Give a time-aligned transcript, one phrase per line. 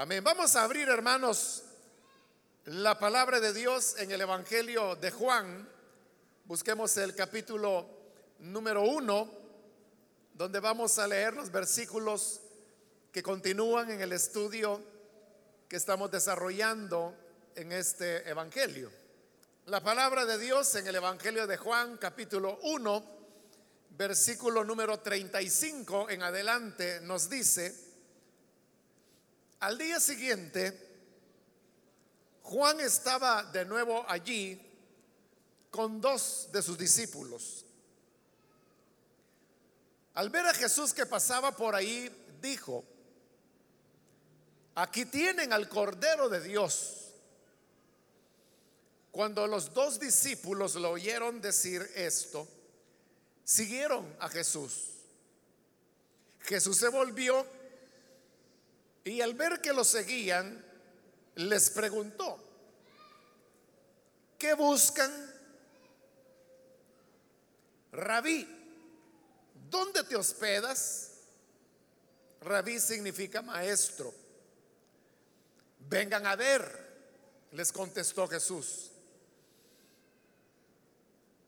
[0.00, 0.22] Amén.
[0.22, 1.64] Vamos a abrir, hermanos,
[2.66, 5.68] la palabra de Dios en el Evangelio de Juan.
[6.44, 7.84] Busquemos el capítulo
[8.38, 9.28] número uno,
[10.34, 12.38] donde vamos a leer los versículos
[13.10, 14.80] que continúan en el estudio
[15.68, 17.16] que estamos desarrollando
[17.56, 18.92] en este Evangelio.
[19.66, 23.04] La palabra de Dios en el Evangelio de Juan, capítulo 1,
[23.96, 27.87] versículo número 35 en adelante, nos dice,
[29.60, 30.86] al día siguiente,
[32.42, 34.60] Juan estaba de nuevo allí
[35.70, 37.64] con dos de sus discípulos.
[40.14, 42.84] Al ver a Jesús que pasaba por ahí, dijo,
[44.74, 47.14] aquí tienen al Cordero de Dios.
[49.10, 52.48] Cuando los dos discípulos lo oyeron decir esto,
[53.44, 54.94] siguieron a Jesús.
[56.40, 57.46] Jesús se volvió
[59.08, 60.64] y al ver que lo seguían,
[61.36, 62.38] les preguntó,
[64.38, 65.10] ¿qué buscan?
[67.92, 68.46] Rabí,
[69.70, 71.12] ¿dónde te hospedas?
[72.42, 74.12] Rabí significa maestro.
[75.88, 78.90] Vengan a ver, les contestó Jesús.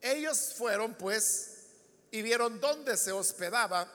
[0.01, 1.67] Ellos fueron pues
[2.11, 3.93] y vieron dónde se hospedaba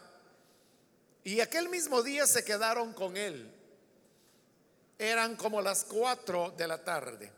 [1.24, 3.52] y aquel mismo día se quedaron con él.
[4.98, 7.32] Eran como las cuatro de la tarde.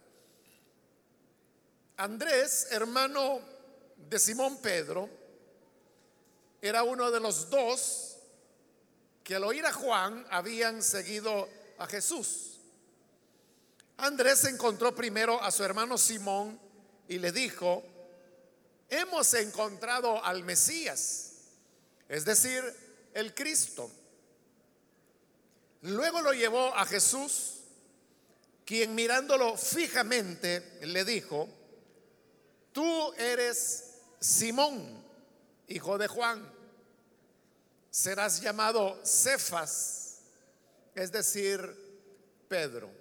[1.97, 3.39] Andrés, hermano
[3.95, 5.09] de Simón Pedro,
[6.61, 8.17] era uno de los dos
[9.23, 12.59] que al oír a Juan habían seguido a Jesús.
[13.97, 16.59] Andrés encontró primero a su hermano Simón
[17.07, 17.83] y le dijo,
[18.89, 21.31] hemos encontrado al Mesías,
[22.07, 22.63] es decir,
[23.13, 23.89] el Cristo.
[25.87, 27.61] Luego lo llevó a Jesús,
[28.65, 31.47] quien mirándolo fijamente le dijo,
[32.73, 35.01] tú eres Simón,
[35.69, 36.45] hijo de Juan,
[37.89, 40.19] serás llamado Cefas,
[40.93, 41.61] es decir,
[42.49, 42.91] Pedro.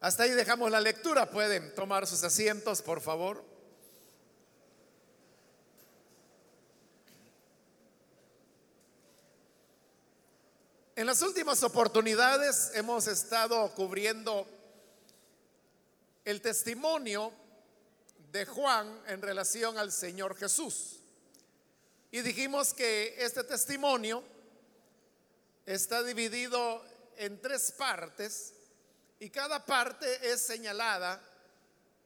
[0.00, 3.44] Hasta ahí dejamos la lectura, pueden tomar sus asientos, por favor.
[10.96, 14.46] En las últimas oportunidades hemos estado cubriendo
[16.24, 17.34] el testimonio
[18.32, 21.00] de Juan en relación al Señor Jesús.
[22.10, 24.24] Y dijimos que este testimonio
[25.66, 26.82] está dividido
[27.18, 28.54] en tres partes
[29.20, 31.20] y cada parte es señalada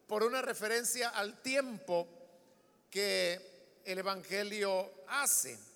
[0.09, 2.09] por una referencia al tiempo
[2.91, 5.70] que el Evangelio hace.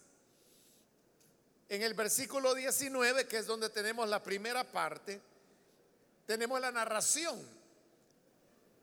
[1.74, 5.20] En el versículo 19, que es donde tenemos la primera parte,
[6.24, 7.36] tenemos la narración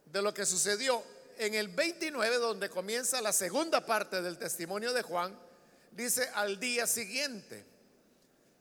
[0.07, 1.01] de lo que sucedió.
[1.37, 5.33] En el 29, donde comienza la segunda parte del testimonio de Juan,
[5.93, 7.63] dice al día siguiente.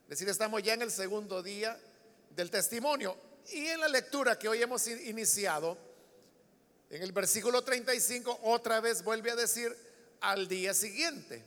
[0.03, 1.77] Es decir, estamos ya en el segundo día
[2.29, 3.17] del testimonio.
[3.49, 5.77] Y en la lectura que hoy hemos iniciado,
[6.89, 9.75] en el versículo 35, otra vez vuelve a decir
[10.21, 11.43] al día siguiente.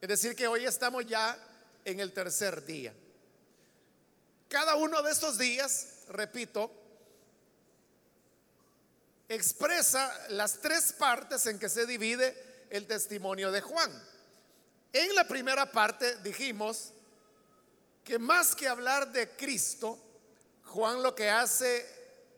[0.00, 1.36] Es decir, que hoy estamos ya
[1.84, 2.94] en el tercer día.
[4.48, 6.70] Cada uno de estos días, repito,
[9.28, 13.90] expresa las tres partes en que se divide el testimonio de Juan.
[14.92, 16.92] En la primera parte dijimos
[18.04, 19.98] que más que hablar de Cristo,
[20.64, 21.86] Juan lo que hace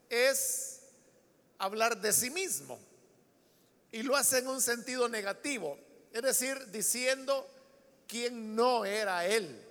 [0.09, 0.81] es
[1.59, 2.79] hablar de sí mismo.
[3.93, 5.79] Y lo hace en un sentido negativo,
[6.13, 7.49] es decir, diciendo
[8.07, 9.63] quien no era él.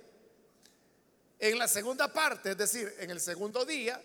[1.38, 4.00] En la segunda parte, es decir, en el segundo día,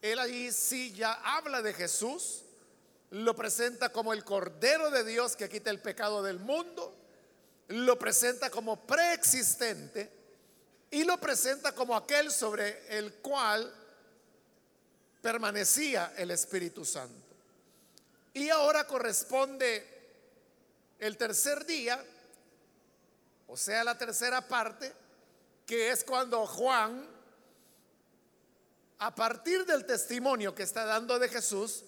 [0.00, 2.42] él allí sí ya habla de Jesús,
[3.10, 6.94] lo presenta como el Cordero de Dios que quita el pecado del mundo,
[7.68, 10.10] lo presenta como preexistente
[10.90, 13.72] y lo presenta como aquel sobre el cual
[15.22, 17.34] permanecía el Espíritu Santo.
[18.34, 19.94] Y ahora corresponde
[20.98, 22.04] el tercer día
[23.54, 24.92] o sea, la tercera parte,
[25.64, 27.06] que es cuando Juan,
[28.98, 31.84] a partir del testimonio que está dando de Jesús,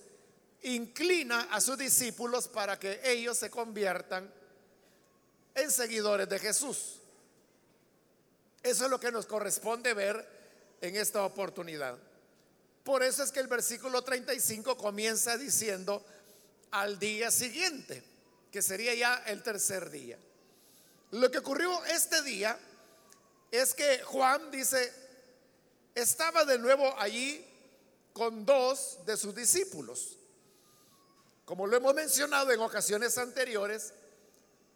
[0.63, 4.33] inclina a sus discípulos para que ellos se conviertan
[5.57, 7.01] en seguidores de Jesús.
[8.63, 10.25] Eso es lo que nos corresponde ver
[10.81, 11.99] en esta oportunidad.
[12.85, 16.07] Por eso es que el versículo 35 comienza diciendo
[16.71, 18.05] al día siguiente,
[18.53, 20.17] que sería ya el tercer día.
[21.13, 22.59] Lo que ocurrió este día
[23.51, 24.93] es que Juan dice,
[25.95, 27.45] estaba de nuevo allí
[28.13, 30.19] con dos de sus discípulos.
[31.45, 33.93] Como lo hemos mencionado en ocasiones anteriores,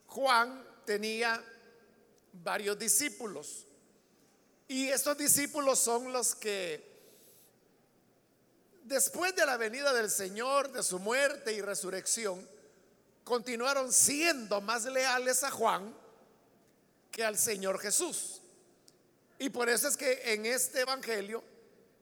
[0.06, 1.42] Juan tenía
[2.32, 3.66] varios discípulos.
[4.68, 6.88] Y estos discípulos son los que
[8.84, 12.48] después de la venida del Señor, de su muerte y resurrección,
[13.24, 15.92] continuaron siendo más leales a Juan
[17.10, 18.40] que al Señor Jesús.
[19.38, 21.42] Y por eso es que en este Evangelio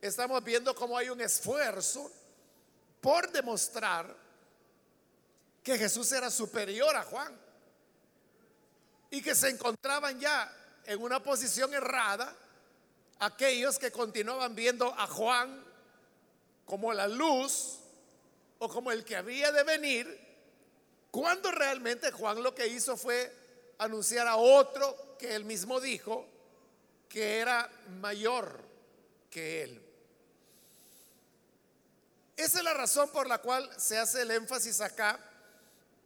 [0.00, 2.10] estamos viendo cómo hay un esfuerzo
[3.00, 4.14] por demostrar
[5.62, 7.38] que Jesús era superior a Juan
[9.10, 10.52] y que se encontraban ya
[10.84, 12.34] en una posición errada
[13.18, 15.64] aquellos que continuaban viendo a Juan
[16.64, 17.78] como la luz
[18.58, 20.28] o como el que había de venir,
[21.10, 23.32] cuando realmente Juan lo que hizo fue
[23.78, 26.26] anunciar a otro que él mismo dijo
[27.08, 27.70] que era
[28.00, 28.60] mayor
[29.30, 29.82] que él.
[32.36, 35.18] Esa es la razón por la cual se hace el énfasis acá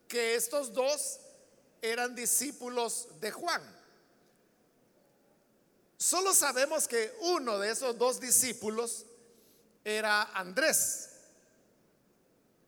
[0.09, 1.21] que estos dos
[1.83, 3.63] eran discípulos de Juan.
[5.99, 9.05] Solo sabemos que uno de esos dos discípulos
[9.85, 11.11] era Andrés,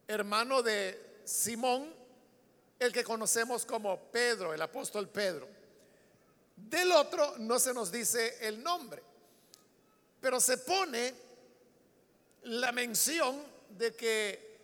[0.06, 1.92] hermano de Simón,
[2.78, 5.48] el que conocemos como Pedro, el apóstol Pedro.
[6.56, 9.02] Del otro no se nos dice el nombre,
[10.20, 11.14] pero se pone
[12.42, 14.54] la mención de que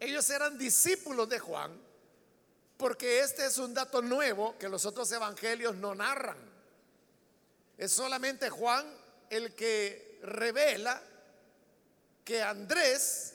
[0.00, 1.72] ellos eran discípulos de Juan,
[2.76, 6.38] porque este es un dato nuevo que los otros evangelios no narran.
[7.76, 8.86] Es solamente Juan
[9.30, 11.02] el que revela
[12.24, 13.34] que Andrés,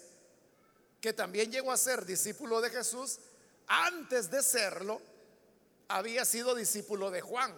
[1.00, 3.20] que también llegó a ser discípulo de Jesús,
[3.69, 5.00] antes de serlo,
[5.88, 7.54] había sido discípulo de Juan.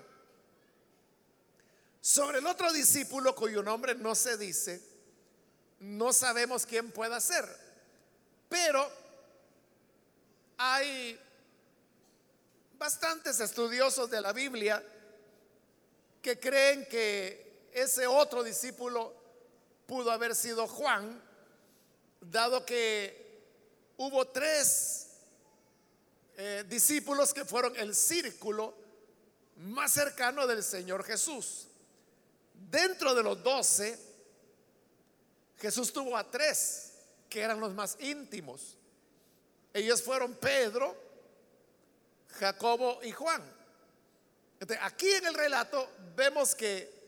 [2.01, 4.81] Sobre el otro discípulo cuyo nombre no se dice,
[5.79, 7.45] no sabemos quién pueda ser,
[8.49, 8.87] pero
[10.57, 11.19] hay
[12.77, 14.83] bastantes estudiosos de la Biblia
[16.21, 19.13] que creen que ese otro discípulo
[19.85, 21.21] pudo haber sido Juan,
[22.19, 23.43] dado que
[23.97, 25.10] hubo tres
[26.37, 28.75] eh, discípulos que fueron el círculo
[29.57, 31.67] más cercano del Señor Jesús.
[32.53, 33.97] Dentro de los doce,
[35.59, 36.93] Jesús tuvo a tres
[37.29, 38.77] que eran los más íntimos.
[39.73, 40.95] Ellos fueron Pedro,
[42.39, 43.41] Jacobo y Juan.
[44.81, 47.01] aquí en el relato vemos que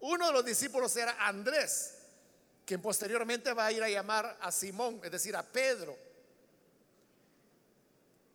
[0.00, 1.94] uno de los discípulos era Andrés,
[2.64, 5.96] quien posteriormente va a ir a llamar a Simón, es decir, a Pedro.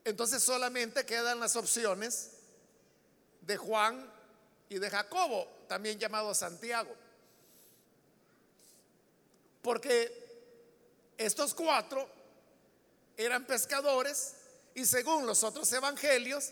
[0.04, 2.32] Entonces solamente quedan las opciones
[3.42, 4.12] de Juan
[4.70, 6.96] y de Jacobo, también llamado Santiago.
[9.62, 10.22] Porque
[11.18, 12.08] estos cuatro
[13.16, 14.36] eran pescadores
[14.74, 16.52] y según los otros evangelios,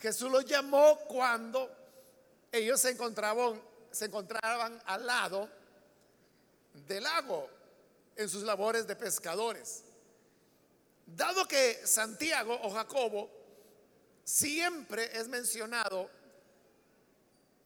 [0.00, 1.70] Jesús los llamó cuando
[2.50, 3.60] ellos se encontraban,
[3.90, 5.48] se encontraban al lado
[6.86, 7.48] del lago
[8.16, 9.82] en sus labores de pescadores.
[11.16, 13.30] Dado que Santiago o Jacobo
[14.24, 16.08] siempre es mencionado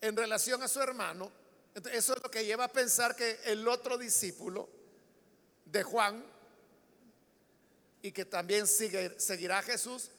[0.00, 1.30] en relación a su hermano,
[1.92, 4.68] eso es lo que lleva a pensar que el otro discípulo
[5.66, 6.24] de Juan,
[8.00, 10.10] y que también sigue, seguirá a Jesús,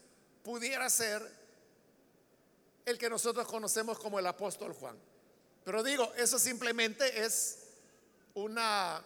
[0.44, 1.22] pudiera ser
[2.84, 4.98] el que nosotros conocemos como el apóstol Juan.
[5.64, 7.60] Pero digo, eso simplemente es
[8.34, 9.04] una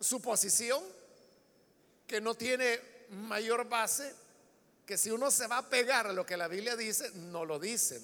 [0.00, 0.82] suposición
[2.06, 4.14] que no tiene mayor base,
[4.86, 7.58] que si uno se va a pegar a lo que la Biblia dice, no lo
[7.58, 8.02] dicen.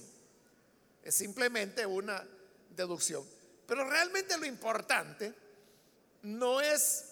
[1.03, 2.27] Es simplemente una
[2.71, 3.25] deducción.
[3.67, 5.33] Pero realmente lo importante
[6.23, 7.05] no es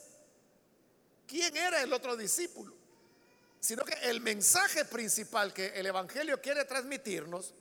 [1.27, 2.75] quién era el otro discípulo,
[3.61, 7.55] sino que el mensaje principal que el Evangelio quiere transmitirnos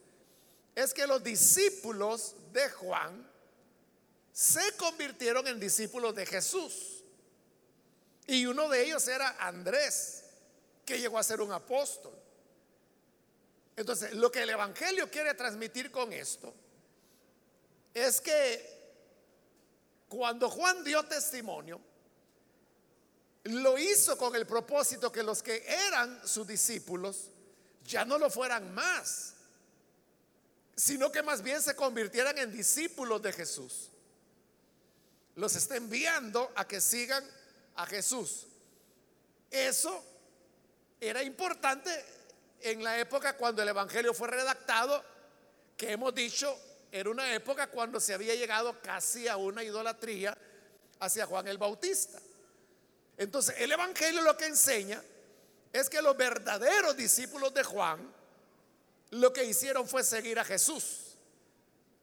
[0.76, 3.28] es que los discípulos de Juan
[4.32, 6.97] se convirtieron en discípulos de Jesús.
[8.28, 10.26] Y uno de ellos era Andrés,
[10.86, 12.14] que llegó a ser un apóstol.
[13.76, 16.54] Entonces, lo que el Evangelio quiere transmitir con esto
[17.94, 18.78] es que
[20.10, 21.80] cuando Juan dio testimonio,
[23.44, 27.30] lo hizo con el propósito que los que eran sus discípulos
[27.86, 29.36] ya no lo fueran más,
[30.76, 33.90] sino que más bien se convirtieran en discípulos de Jesús
[35.38, 37.24] los está enviando a que sigan
[37.78, 38.46] a Jesús.
[39.50, 40.04] Eso
[41.00, 41.90] era importante
[42.62, 45.04] en la época cuando el Evangelio fue redactado,
[45.78, 46.60] que hemos dicho
[46.92, 50.38] era una época cuando se había llegado casi a una idolatría
[51.00, 52.20] hacia Juan el Bautista.
[53.18, 55.02] Entonces, el Evangelio lo que enseña
[55.74, 58.14] es que los verdaderos discípulos de Juan
[59.12, 61.18] lo que hicieron fue seguir a Jesús.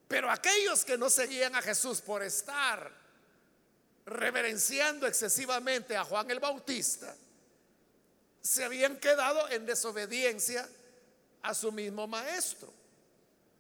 [0.07, 3.04] Pero aquellos que no seguían a Jesús por estar
[4.07, 7.15] reverenciando excesivamente a Juan el Bautista,
[8.43, 10.69] se habían quedado en desobediencia
[11.43, 12.73] a su mismo maestro.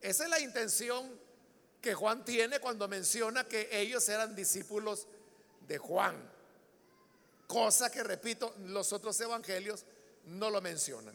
[0.00, 1.18] Esa es la intención
[1.80, 5.06] que Juan tiene cuando menciona que ellos eran discípulos
[5.66, 6.16] de Juan.
[7.46, 9.84] Cosa que, repito, los otros evangelios
[10.26, 11.14] no lo mencionan.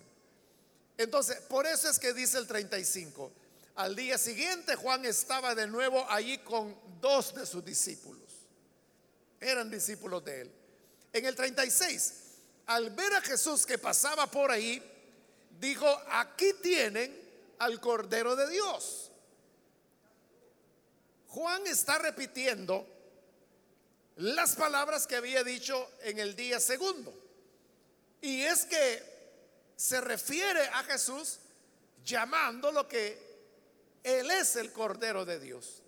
[0.98, 3.32] Entonces, por eso es que dice el 35,
[3.76, 8.29] al día siguiente Juan estaba de nuevo allí con dos de sus discípulos.
[9.39, 10.51] Eran discípulos de él.
[11.13, 12.13] En el 36,
[12.67, 14.81] al ver a Jesús que pasaba por ahí,
[15.60, 17.17] dijo, aquí tienen
[17.60, 19.12] al Cordero de Dios.
[21.29, 22.86] Juan está repitiendo
[24.17, 27.13] las palabras que había dicho en el día segundo.
[28.22, 29.03] Y es que
[29.75, 31.39] se refiere a Jesús
[32.03, 33.17] llamando lo que
[34.03, 35.81] Él es el Cordero de Dios.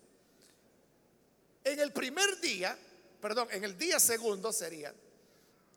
[1.63, 2.77] En el primer día,
[3.21, 4.93] perdón, en el día segundo sería,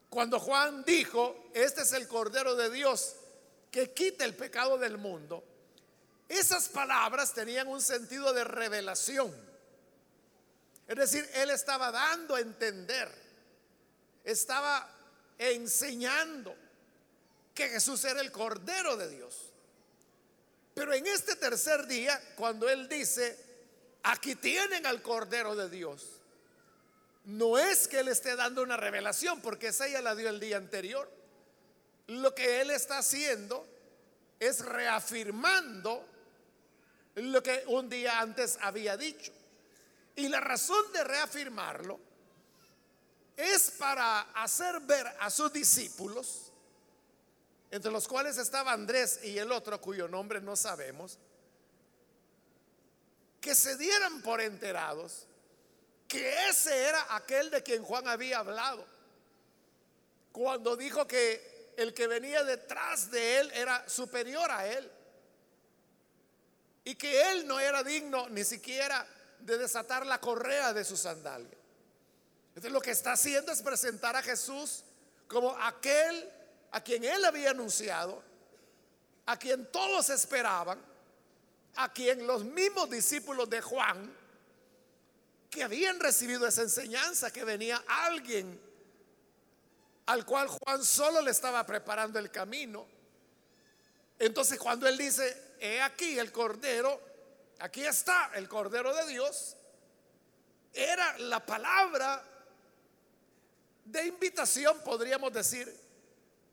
[0.08, 3.16] cuando Juan dijo, este es el Cordero de Dios
[3.70, 5.44] que quita el pecado del mundo,
[6.28, 9.34] esas palabras tenían un sentido de revelación.
[10.86, 13.08] Es decir, él estaba dando a entender,
[14.22, 14.88] estaba
[15.38, 16.54] enseñando
[17.54, 19.50] que Jesús era el Cordero de Dios.
[20.74, 23.38] Pero en este tercer día, cuando él dice,
[24.02, 26.13] aquí tienen al Cordero de Dios,
[27.24, 30.58] no es que él esté dando una revelación, porque esa ya la dio el día
[30.58, 31.10] anterior.
[32.08, 33.66] Lo que él está haciendo
[34.38, 36.06] es reafirmando
[37.14, 39.32] lo que un día antes había dicho.
[40.16, 41.98] Y la razón de reafirmarlo
[43.36, 46.52] es para hacer ver a sus discípulos,
[47.70, 51.18] entre los cuales estaba Andrés y el otro cuyo nombre no sabemos,
[53.40, 55.26] que se dieran por enterados
[56.14, 58.86] que ese era aquel de quien Juan había hablado,
[60.30, 64.88] cuando dijo que el que venía detrás de él era superior a él
[66.84, 69.04] y que él no era digno ni siquiera
[69.40, 71.58] de desatar la correa de su sandalia.
[72.50, 74.84] Entonces lo que está haciendo es presentar a Jesús
[75.26, 76.30] como aquel
[76.70, 78.22] a quien él había anunciado,
[79.26, 80.80] a quien todos esperaban,
[81.74, 84.23] a quien los mismos discípulos de Juan,
[85.54, 88.60] que habían recibido esa enseñanza, que venía alguien
[90.06, 92.86] al cual Juan solo le estaba preparando el camino.
[94.18, 97.00] Entonces cuando él dice, he aquí el Cordero,
[97.60, 99.56] aquí está el Cordero de Dios,
[100.72, 102.22] era la palabra
[103.84, 105.72] de invitación, podríamos decir,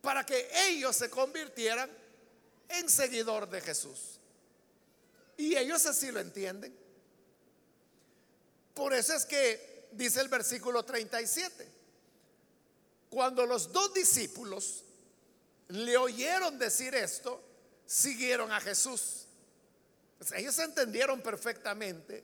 [0.02, 1.90] para que ellos se convirtieran
[2.70, 4.20] en seguidor de Jesús.
[5.38, 6.81] Y ellos así lo entienden.
[8.74, 11.68] Por eso es que dice el versículo 37,
[13.10, 14.84] cuando los dos discípulos
[15.70, 17.42] le oyeron decir esto,
[17.86, 19.28] siguieron a Jesús.
[20.36, 22.24] ellos entendieron perfectamente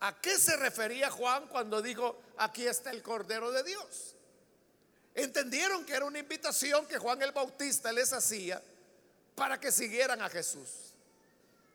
[0.00, 4.16] a qué se refería Juan cuando dijo, aquí está el Cordero de Dios.
[5.14, 8.62] Entendieron que era una invitación que Juan el Bautista les hacía
[9.34, 10.68] para que siguieran a Jesús.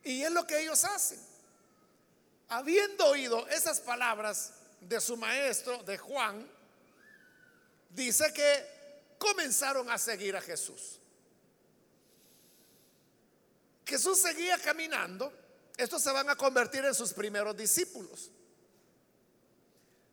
[0.02, 1.20] Y es lo que ellos hacen.
[2.48, 6.48] Habiendo oído esas palabras de su maestro, de Juan,
[7.90, 8.78] dice que
[9.18, 10.98] comenzaron a seguir a Jesús.
[13.84, 15.32] Jesús seguía caminando,
[15.76, 18.30] estos se van a convertir en sus primeros discípulos.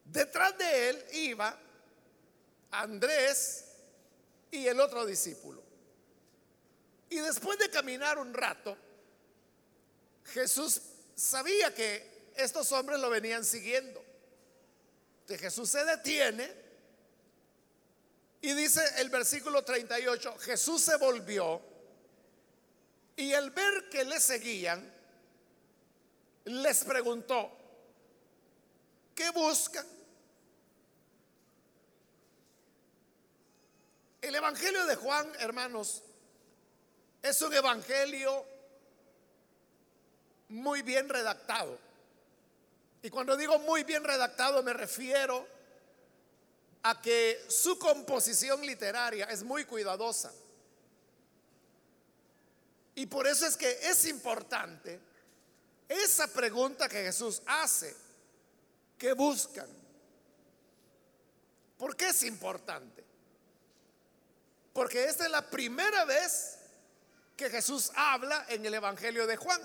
[0.05, 1.57] Detrás de él iba
[2.71, 3.65] Andrés
[4.51, 5.63] y el otro discípulo.
[7.09, 8.77] Y después de caminar un rato,
[10.25, 10.81] Jesús
[11.15, 14.03] sabía que estos hombres lo venían siguiendo.
[15.21, 16.51] Entonces Jesús se detiene
[18.41, 21.61] y dice el versículo 38, Jesús se volvió
[23.15, 24.93] y al ver que le seguían,
[26.45, 27.51] les preguntó,
[29.15, 29.87] ¿qué buscan?
[34.21, 36.03] El Evangelio de Juan, hermanos,
[37.21, 38.45] es un evangelio
[40.49, 41.84] muy bien redactado.
[43.05, 45.47] Y cuando digo muy bien redactado me refiero
[46.81, 50.33] a que su composición literaria es muy cuidadosa.
[52.95, 54.99] Y por eso es que es importante
[55.87, 57.95] esa pregunta que Jesús hace,
[58.97, 59.69] que buscan.
[61.77, 63.03] ¿Por qué es importante?
[64.73, 66.57] Porque esta es la primera vez
[67.37, 69.61] que Jesús habla en el Evangelio de Juan.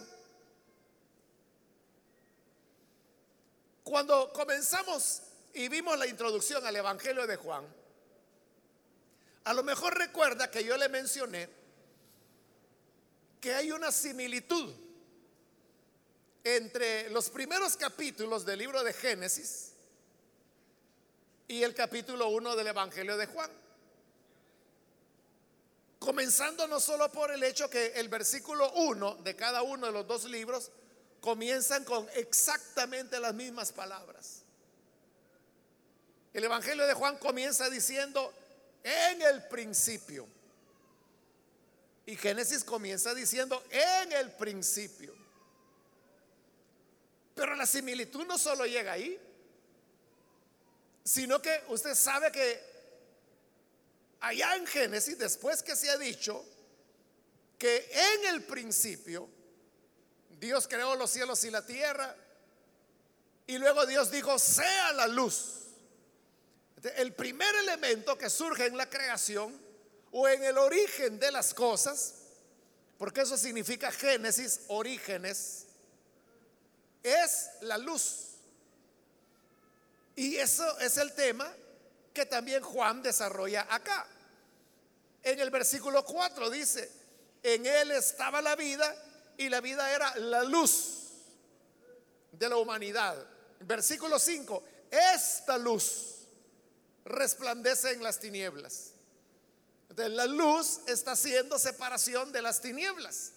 [3.84, 5.22] Cuando comenzamos
[5.54, 7.66] y vimos la introducción al Evangelio de Juan,
[9.44, 11.48] a lo mejor recuerda que yo le mencioné
[13.40, 14.70] que hay una similitud
[16.44, 19.72] entre los primeros capítulos del libro de Génesis
[21.48, 23.50] y el capítulo 1 del Evangelio de Juan.
[25.98, 30.06] Comenzando no solo por el hecho que el versículo 1 de cada uno de los
[30.06, 30.70] dos libros
[31.20, 34.42] comienzan con exactamente las mismas palabras.
[36.32, 38.32] El Evangelio de Juan comienza diciendo,
[38.82, 40.26] en el principio.
[42.06, 45.14] Y Génesis comienza diciendo, en el principio.
[47.34, 49.18] Pero la similitud no solo llega ahí,
[51.04, 52.60] sino que usted sabe que
[54.20, 56.44] allá en Génesis, después que se ha dicho
[57.58, 59.28] que en el principio
[60.40, 62.16] Dios creó los cielos y la tierra,
[63.46, 65.56] y luego Dios dijo, sea la luz.
[66.96, 69.54] El primer elemento que surge en la creación
[70.12, 72.14] o en el origen de las cosas,
[72.96, 75.66] porque eso significa Génesis, orígenes,
[77.02, 78.28] es la luz.
[80.16, 81.52] Y eso es el tema
[82.14, 84.06] que también Juan desarrolla acá.
[85.22, 86.90] En el versículo 4 dice,
[87.42, 88.94] en él estaba la vida
[89.40, 90.98] y la vida era la luz
[92.30, 93.26] de la humanidad.
[93.60, 96.26] Versículo 5, esta luz
[97.06, 98.92] resplandece en las tinieblas.
[99.88, 103.32] Entonces, la luz está haciendo separación de las tinieblas.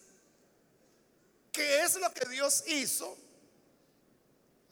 [1.50, 3.16] ¿Qué es lo que Dios hizo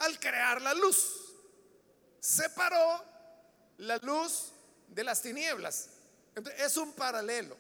[0.01, 1.33] al crear la luz?
[2.21, 3.03] Separó
[3.79, 4.53] la luz
[4.87, 5.89] de las tinieblas.
[6.59, 7.57] es un paralelo.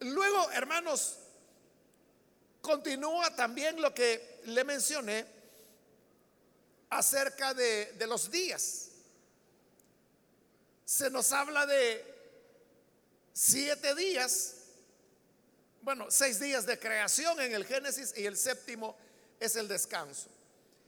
[0.00, 1.18] Luego, hermanos,
[2.66, 5.24] continúa también lo que le mencioné
[6.90, 8.88] acerca de, los días
[10.84, 12.04] se nos habla de
[13.32, 14.54] siete días,
[15.82, 18.96] bueno, seis días de creación en el Génesis y el séptimo
[19.38, 20.28] es el descanso.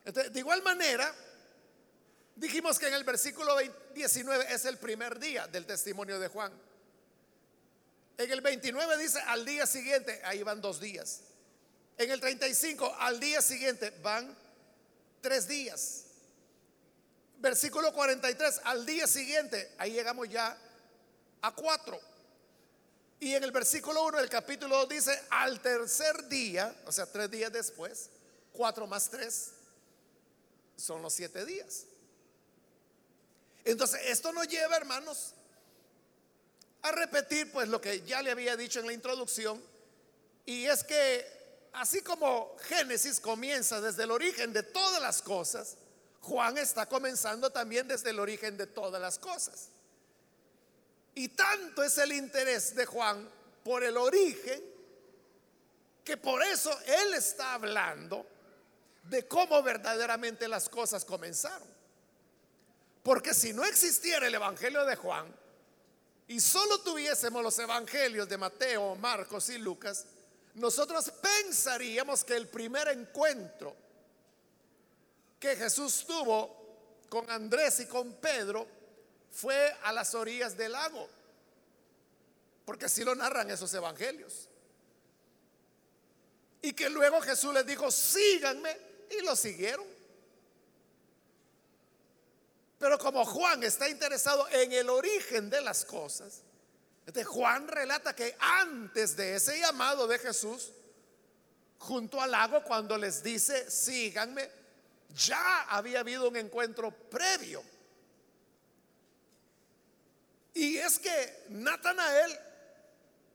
[0.05, 1.15] De igual manera,
[2.35, 3.57] dijimos que en el versículo
[3.95, 6.53] 19 es el primer día del testimonio de Juan.
[8.17, 11.23] En el 29 dice al día siguiente, ahí van dos días.
[11.99, 14.35] En el 35, al día siguiente van
[15.21, 16.05] tres días
[17.39, 20.57] versículo 43, al día siguiente, ahí llegamos ya
[21.43, 22.01] a cuatro.
[23.21, 27.31] Y en el versículo 1 del capítulo 2 dice, al tercer día, o sea, tres
[27.31, 28.11] días después,
[28.53, 29.53] cuatro más tres,
[30.77, 31.85] son los siete días.
[33.65, 35.35] Entonces, esto nos lleva, hermanos,
[36.83, 39.61] a repetir pues lo que ya le había dicho en la introducción,
[40.47, 41.38] y es que
[41.79, 45.77] así como Génesis comienza desde el origen de todas las cosas,
[46.21, 49.69] Juan está comenzando también desde el origen de todas las cosas.
[51.15, 53.29] Y tanto es el interés de Juan
[53.63, 54.61] por el origen
[56.05, 58.27] que por eso él está hablando
[59.05, 61.69] de cómo verdaderamente las cosas comenzaron.
[63.05, 65.33] Porque si no existiera el Evangelio de Juan
[66.27, 70.07] y solo tuviésemos los Evangelios de Mateo, Marcos y Lucas,
[70.59, 73.75] nosotros pensaríamos que el primer encuentro
[75.39, 76.59] que Jesús tuvo
[77.09, 78.67] con Andrés y con Pedro
[79.31, 81.09] fue a las orillas del lago,
[82.65, 84.49] porque así lo narran esos evangelios.
[86.61, 88.77] Y que luego Jesús les dijo, síganme,
[89.11, 89.87] y lo siguieron.
[92.79, 96.43] Pero como Juan está interesado en el origen de las cosas,
[97.09, 100.73] este Juan relata que antes de ese llamado de Jesús,
[101.79, 104.47] junto al lago, cuando les dice, síganme,
[105.17, 107.63] ya había habido un encuentro previo.
[110.53, 112.39] Y es que Natanael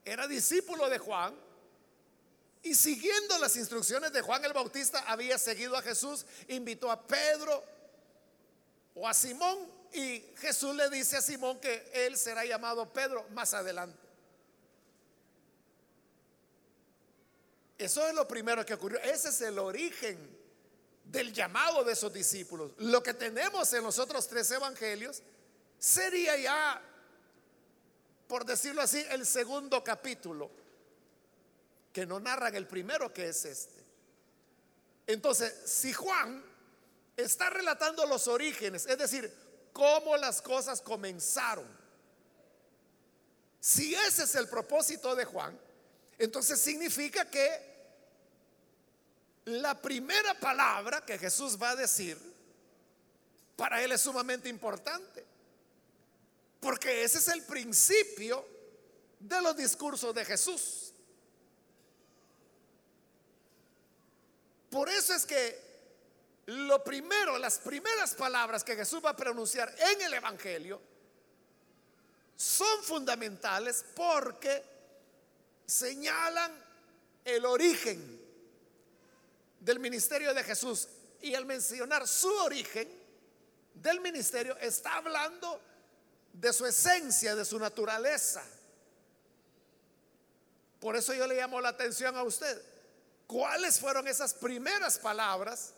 [0.04, 1.34] era discípulo de Juan
[2.62, 7.64] y siguiendo las instrucciones de Juan el Bautista había seguido a Jesús, invitó a Pedro
[8.94, 13.54] o a Simón y Jesús le dice a Simón que él será llamado Pedro más
[13.54, 13.96] adelante.
[17.78, 19.00] Eso es lo primero que ocurrió.
[19.00, 20.18] Ese es el origen
[21.04, 22.72] del llamado de esos discípulos.
[22.78, 25.22] Lo que tenemos en los otros tres evangelios
[25.78, 26.82] sería ya,
[28.26, 30.50] por decirlo así, el segundo capítulo,
[31.92, 33.84] que no narran el primero que es este.
[35.06, 36.42] Entonces, si Juan
[37.16, 39.43] está relatando los orígenes, es decir,
[39.74, 41.66] cómo las cosas comenzaron.
[43.60, 45.58] Si ese es el propósito de Juan,
[46.16, 47.74] entonces significa que
[49.46, 52.16] la primera palabra que Jesús va a decir
[53.56, 55.24] para él es sumamente importante.
[56.60, 58.46] Porque ese es el principio
[59.18, 60.92] de los discursos de Jesús.
[64.70, 65.63] Por eso es que
[66.46, 70.80] lo primero, las primeras palabras que Jesús va a pronunciar en el Evangelio
[72.36, 74.62] son fundamentales porque
[75.66, 76.52] señalan
[77.24, 78.20] el origen
[79.60, 80.88] del ministerio de Jesús.
[81.22, 82.88] Y al mencionar su origen
[83.72, 85.60] del ministerio, está hablando
[86.34, 88.44] de su esencia, de su naturaleza.
[90.80, 92.60] Por eso yo le llamo la atención a usted.
[93.26, 95.72] ¿Cuáles fueron esas primeras palabras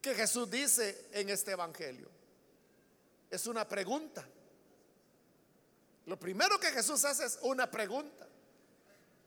[0.00, 2.08] que Jesús dice en este Evangelio?
[3.30, 4.26] Es una pregunta.
[6.06, 8.26] Lo primero que Jesús hace es una pregunta.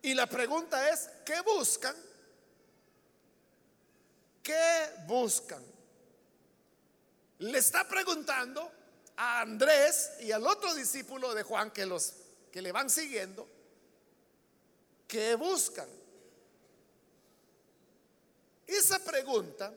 [0.01, 1.95] Y la pregunta es, ¿qué buscan?
[4.41, 5.63] ¿Qué buscan?
[7.39, 8.71] Le está preguntando
[9.15, 12.13] a Andrés y al otro discípulo de Juan que los
[12.51, 13.47] que le van siguiendo,
[15.07, 15.88] ¿qué buscan?
[18.67, 19.73] Esa pregunta,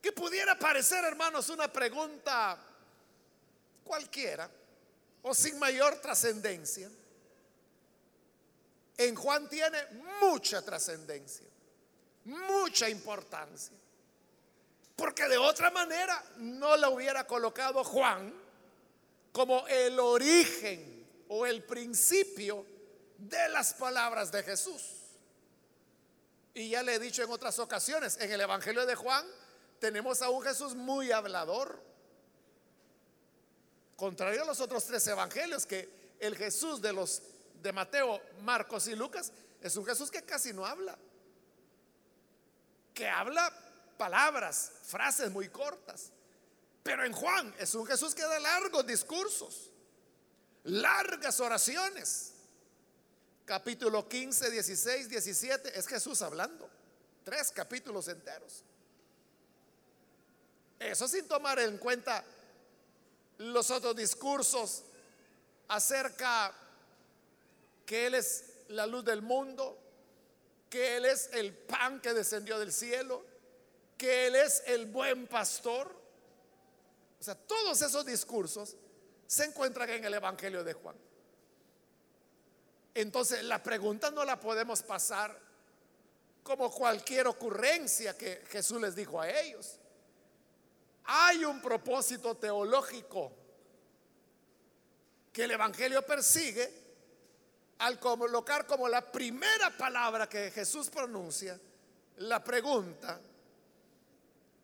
[0.00, 2.58] que pudiera parecer, hermanos, una pregunta
[3.84, 4.50] cualquiera
[5.22, 6.88] o sin mayor trascendencia,
[8.98, 9.84] en Juan tiene
[10.20, 11.46] mucha trascendencia
[12.26, 13.76] mucha importancia.
[14.94, 18.32] Porque de otra manera no la hubiera colocado Juan
[19.32, 22.64] como el origen o el principio
[23.18, 24.82] de las palabras de Jesús.
[26.54, 29.26] Y ya le he dicho en otras ocasiones, en el Evangelio de Juan
[29.80, 31.82] tenemos a un Jesús muy hablador.
[33.96, 35.88] Contrario a los otros tres evangelios, que
[36.20, 37.22] el Jesús de los
[37.62, 40.96] de Mateo, Marcos y Lucas es un Jesús que casi no habla
[42.96, 43.52] que habla
[43.98, 46.10] palabras, frases muy cortas.
[46.82, 49.70] Pero en Juan es un Jesús que da largos discursos,
[50.64, 52.32] largas oraciones.
[53.44, 56.70] Capítulo 15, 16, 17 es Jesús hablando.
[57.22, 58.64] Tres capítulos enteros.
[60.78, 62.24] Eso sin tomar en cuenta
[63.38, 64.84] los otros discursos
[65.68, 66.54] acerca
[67.84, 69.78] que Él es la luz del mundo,
[70.68, 73.24] que Él es el pan que descendió del cielo,
[73.96, 75.94] que Él es el buen pastor.
[77.18, 78.76] O sea, todos esos discursos
[79.26, 80.96] se encuentran en el Evangelio de Juan.
[82.94, 85.38] Entonces, la pregunta no la podemos pasar
[86.42, 89.78] como cualquier ocurrencia que Jesús les dijo a ellos.
[91.06, 93.32] Hay un propósito teológico
[95.32, 96.86] que el Evangelio persigue
[97.78, 101.60] al colocar como la primera palabra que Jesús pronuncia
[102.18, 103.20] la pregunta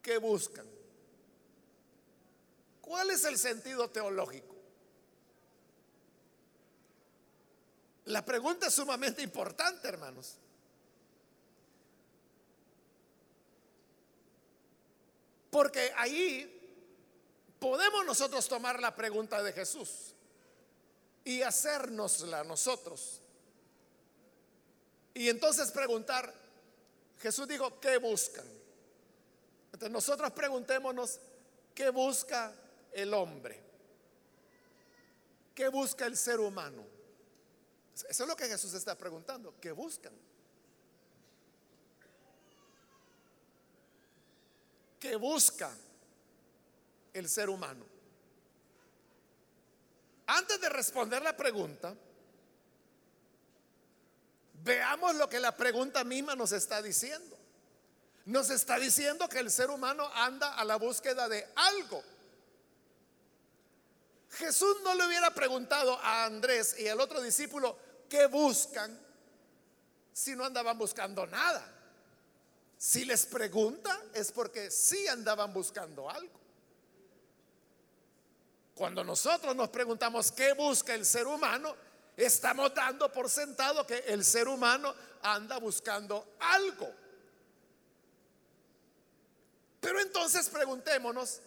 [0.01, 0.67] que buscan.
[2.81, 4.57] ¿Cuál es el sentido teológico?
[8.07, 10.39] La pregunta es sumamente importante, hermanos.
[15.53, 16.49] Porque ahí
[17.59, 20.15] podemos nosotros tomar la pregunta de Jesús
[21.27, 23.21] y hacérnosla nosotros.
[25.12, 26.33] Y entonces preguntar,
[27.19, 28.47] Jesús dijo, ¿qué buscan?
[29.67, 31.21] Entonces nosotros preguntémonos,
[31.75, 32.55] ¿qué busca
[32.91, 33.61] el hombre?
[35.55, 36.83] ¿Qué busca el ser humano?
[38.09, 40.15] Eso es lo que Jesús está preguntando, ¿qué buscan?
[45.03, 45.69] ¿Qué busca
[47.12, 47.85] el ser humano?
[50.29, 51.93] Antes de responder la pregunta,
[54.62, 57.37] veamos lo que la pregunta misma nos está diciendo.
[58.27, 62.01] Nos está diciendo que el ser humano anda a la búsqueda de algo.
[64.31, 67.77] Jesús no le hubiera preguntado a Andrés y al otro discípulo
[68.09, 68.97] qué buscan
[70.12, 71.82] si no andaban buscando nada.
[72.83, 76.40] Si les pregunta es porque sí andaban buscando algo.
[78.75, 81.77] Cuando nosotros nos preguntamos qué busca el ser humano,
[82.16, 84.92] estamos dando por sentado que el ser humano
[85.23, 86.92] anda buscando algo.
[89.81, 91.40] Pero entonces preguntémonos,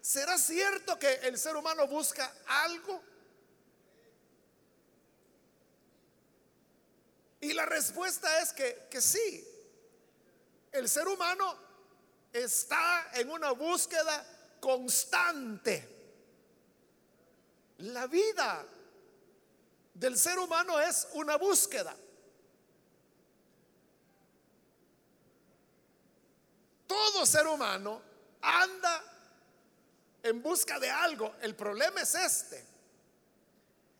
[0.00, 3.00] ¿será cierto que el ser humano busca algo?
[7.40, 9.51] Y la respuesta es que, que sí.
[10.72, 11.56] El ser humano
[12.32, 14.26] está en una búsqueda
[14.58, 15.88] constante.
[17.78, 18.66] La vida
[19.92, 21.94] del ser humano es una búsqueda.
[26.86, 28.00] Todo ser humano
[28.40, 29.02] anda
[30.22, 31.34] en busca de algo.
[31.42, 32.64] El problema es este,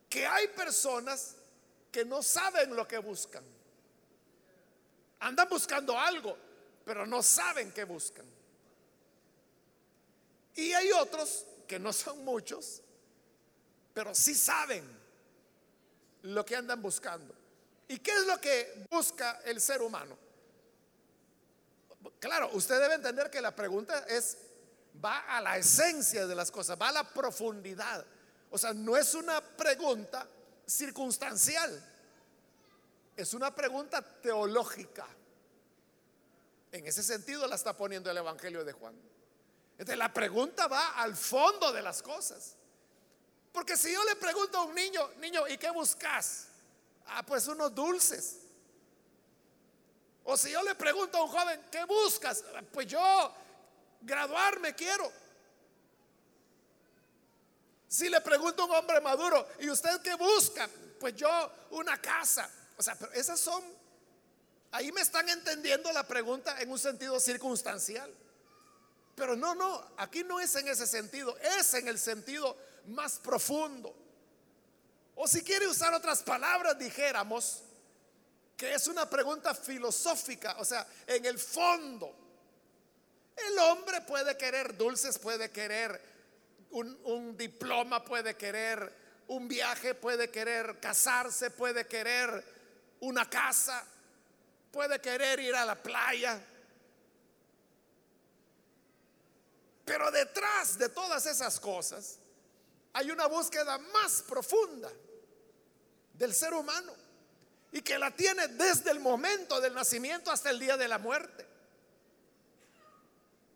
[0.08, 1.36] que hay personas
[1.90, 3.44] que no saben lo que buscan.
[5.20, 6.36] Andan buscando algo,
[6.84, 8.26] pero no saben qué buscan.
[10.54, 12.82] Y hay otros, que no son muchos,
[13.94, 14.84] pero sí saben
[16.22, 17.34] lo que andan buscando.
[17.88, 20.16] ¿Y qué es lo que busca el ser humano?
[22.18, 24.38] Claro, usted debe entender que la pregunta es,
[25.02, 28.04] va a la esencia de las cosas, va a la profundidad.
[28.50, 30.26] O sea, no es una pregunta
[30.66, 31.82] circunstancial,
[33.16, 35.06] es una pregunta teológica.
[36.72, 38.94] En ese sentido la está poniendo el Evangelio de Juan.
[39.72, 42.56] Entonces la pregunta va al fondo de las cosas.
[43.52, 46.48] Porque si yo le pregunto a un niño, niño, ¿y qué buscas?
[47.06, 48.38] Ah, pues unos dulces.
[50.24, 52.42] O si yo le pregunto a un joven, ¿qué buscas?
[52.72, 53.34] Pues yo
[54.00, 55.12] graduarme quiero.
[57.88, 60.68] Si le pregunto a un hombre maduro, ¿y usted qué busca?
[60.98, 62.48] Pues yo una casa.
[62.78, 63.62] O sea, pero esas son,
[64.72, 68.12] ahí me están entendiendo la pregunta en un sentido circunstancial.
[69.14, 72.56] Pero no, no, aquí no es en ese sentido, es en el sentido
[72.88, 73.94] más profundo.
[75.14, 77.62] O si quiere usar otras palabras, dijéramos
[78.56, 82.16] que es una pregunta filosófica, o sea, en el fondo.
[83.36, 86.00] El hombre puede querer dulces, puede querer
[86.70, 88.92] un, diploma, puede querer
[89.28, 92.44] un viaje, puede querer casarse, puede querer
[93.00, 93.84] una casa,
[94.72, 96.40] puede querer ir a la playa,
[99.84, 102.18] Pero detrás de todas esas cosas
[102.92, 104.90] hay una búsqueda más profunda
[106.14, 106.94] del ser humano
[107.72, 111.46] y que la tiene desde el momento del nacimiento hasta el día de la muerte.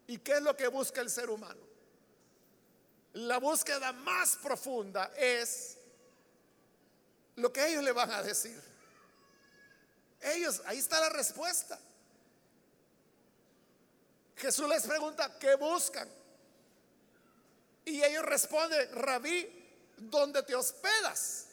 [0.08, 1.60] ¿Y qué es lo que busca el ser humano?
[3.14, 5.78] La búsqueda más profunda es
[7.36, 8.60] lo que ellos le van a decir.
[10.20, 11.78] Ellos, ahí está la respuesta.
[14.36, 16.08] Jesús les pregunta, ¿qué buscan?
[17.84, 19.48] Y ellos responden, rabí,
[19.96, 21.46] ¿dónde te hospedas?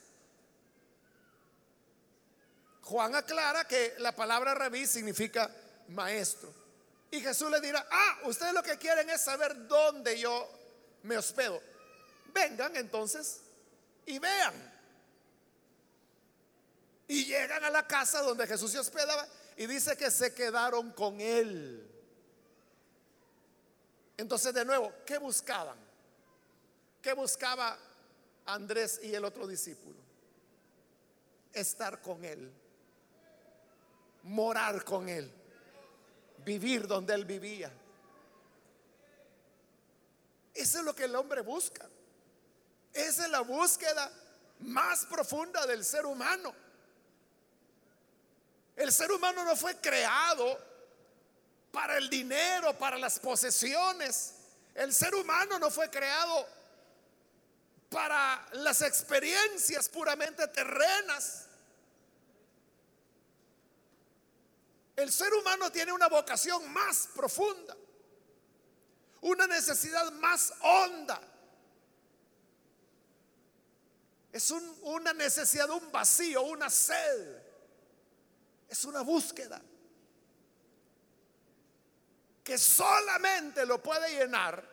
[2.81, 5.49] Juan aclara que la palabra rabí significa
[5.89, 6.53] maestro.
[7.11, 10.49] Y Jesús le dirá, ah, ustedes lo que quieren es saber dónde yo
[11.03, 11.61] me hospedo.
[12.33, 13.41] Vengan entonces
[14.05, 14.72] y vean.
[17.07, 21.19] Y llegan a la casa donde Jesús se hospedaba y dice que se quedaron con
[21.19, 21.89] él.
[24.17, 25.77] Entonces, de nuevo, ¿qué buscaban?
[27.01, 27.77] ¿Qué buscaba
[28.45, 29.97] Andrés y el otro discípulo?
[31.51, 32.51] Estar con Él,
[34.23, 35.31] morar con Él,
[36.45, 37.71] vivir donde Él vivía.
[40.53, 41.89] Eso es lo que el hombre busca.
[42.93, 44.11] Esa es la búsqueda
[44.59, 46.53] más profunda del ser humano.
[48.75, 50.59] El ser humano no fue creado
[51.71, 54.33] para el dinero, para las posesiones.
[54.73, 56.47] El ser humano no fue creado
[57.89, 61.45] para las experiencias puramente terrenas.
[64.95, 67.75] El ser humano tiene una vocación más profunda,
[69.21, 71.21] una necesidad más honda.
[74.31, 77.42] Es una necesidad, un vacío, una sed.
[78.73, 79.61] Es una búsqueda
[82.43, 84.67] que solamente lo puede llenar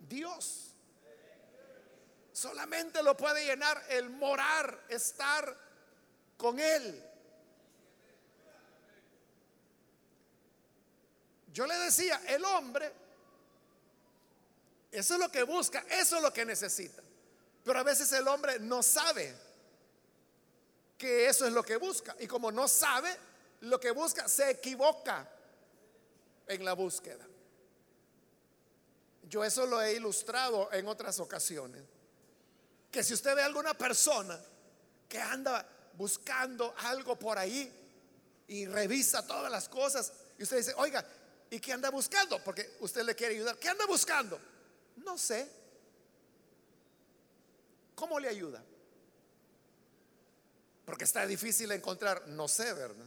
[0.00, 0.74] Dios.
[2.32, 5.56] Solamente lo puede llenar el morar, estar
[6.36, 7.00] con Él.
[11.52, 12.92] Yo le decía, el hombre,
[14.90, 17.00] eso es lo que busca, eso es lo que necesita.
[17.64, 19.49] Pero a veces el hombre no sabe
[21.00, 22.14] que eso es lo que busca.
[22.20, 23.16] Y como no sabe
[23.62, 25.26] lo que busca, se equivoca
[26.46, 27.26] en la búsqueda.
[29.22, 31.82] Yo eso lo he ilustrado en otras ocasiones.
[32.90, 34.38] Que si usted ve a alguna persona
[35.08, 37.72] que anda buscando algo por ahí
[38.48, 41.02] y revisa todas las cosas y usted dice, oiga,
[41.48, 42.44] ¿y qué anda buscando?
[42.44, 43.56] Porque usted le quiere ayudar.
[43.56, 44.38] ¿Qué anda buscando?
[44.96, 45.50] No sé.
[47.94, 48.62] ¿Cómo le ayuda?
[50.84, 53.06] Porque está difícil encontrar, no sé, ¿verdad?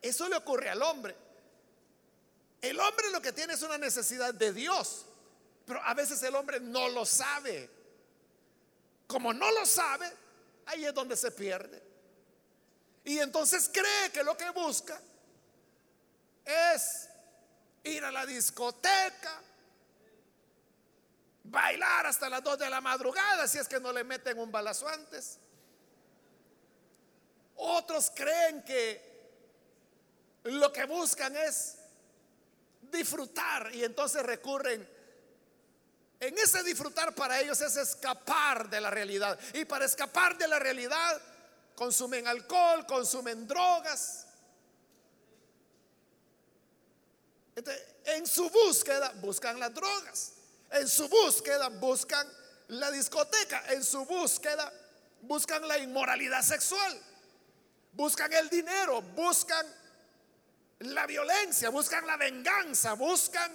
[0.00, 1.14] Eso le ocurre al hombre.
[2.60, 5.06] El hombre lo que tiene es una necesidad de Dios,
[5.66, 7.68] pero a veces el hombre no lo sabe.
[9.06, 10.10] Como no lo sabe,
[10.66, 11.82] ahí es donde se pierde.
[13.04, 15.00] Y entonces cree que lo que busca
[16.44, 17.08] es
[17.84, 19.40] ir a la discoteca,
[21.44, 24.88] bailar hasta las 2 de la madrugada si es que no le meten un balazo
[24.88, 25.38] antes.
[27.56, 29.12] Otros creen que
[30.44, 31.76] lo que buscan es
[32.90, 34.88] disfrutar y entonces recurren.
[36.20, 39.38] En ese disfrutar para ellos es escapar de la realidad.
[39.54, 41.20] Y para escapar de la realidad
[41.74, 44.26] consumen alcohol, consumen drogas.
[48.04, 50.31] en su búsqueda buscan las drogas.
[50.72, 52.26] En su búsqueda buscan
[52.68, 53.64] la discoteca.
[53.68, 54.72] En su búsqueda
[55.20, 56.98] buscan la inmoralidad sexual.
[57.92, 59.02] Buscan el dinero.
[59.02, 59.66] Buscan
[60.80, 61.68] la violencia.
[61.68, 62.94] Buscan la venganza.
[62.94, 63.54] Buscan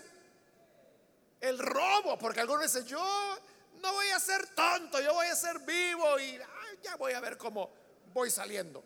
[1.41, 2.19] el robo.
[2.19, 3.39] Porque algunos dicen, yo
[3.81, 5.01] no voy a ser tonto.
[5.01, 6.19] Yo voy a ser vivo.
[6.19, 6.39] Y
[6.83, 7.71] ya voy a ver cómo
[8.13, 8.83] voy saliendo.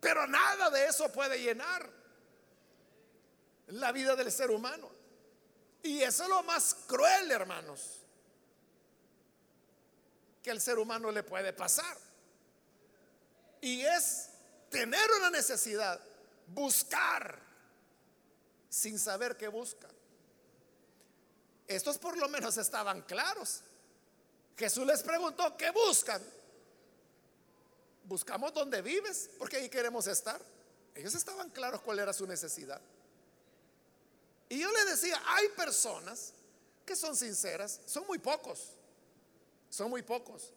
[0.00, 1.90] Pero nada de eso puede llenar
[3.66, 4.95] la vida del ser humano.
[5.86, 8.00] Y eso es lo más cruel, hermanos,
[10.42, 11.96] que el ser humano le puede pasar.
[13.60, 14.30] Y es
[14.68, 16.00] tener una necesidad,
[16.48, 17.40] buscar
[18.68, 19.86] sin saber qué busca.
[21.68, 23.60] Estos por lo menos estaban claros.
[24.56, 26.20] Jesús les preguntó, ¿qué buscan?
[28.02, 30.40] Buscamos donde vives, porque ahí queremos estar.
[30.96, 32.80] Ellos estaban claros cuál era su necesidad.
[34.48, 36.32] Y yo le decía, hay personas
[36.84, 38.72] que son sinceras, son muy pocos,
[39.68, 40.52] son muy pocos,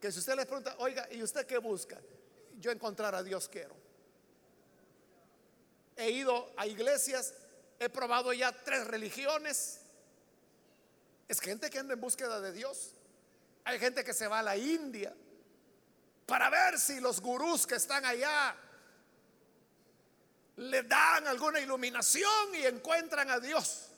[0.00, 2.00] que si usted les pregunta, oiga, ¿y usted qué busca?
[2.58, 3.76] Yo encontrar a Dios quiero.
[5.96, 7.34] He ido a iglesias,
[7.78, 9.80] he probado ya tres religiones.
[11.28, 12.92] Es gente que anda en búsqueda de Dios.
[13.64, 15.14] Hay gente que se va a la India
[16.26, 18.56] para ver si los gurús que están allá
[20.56, 23.88] le dan alguna iluminación y encuentran a Dios.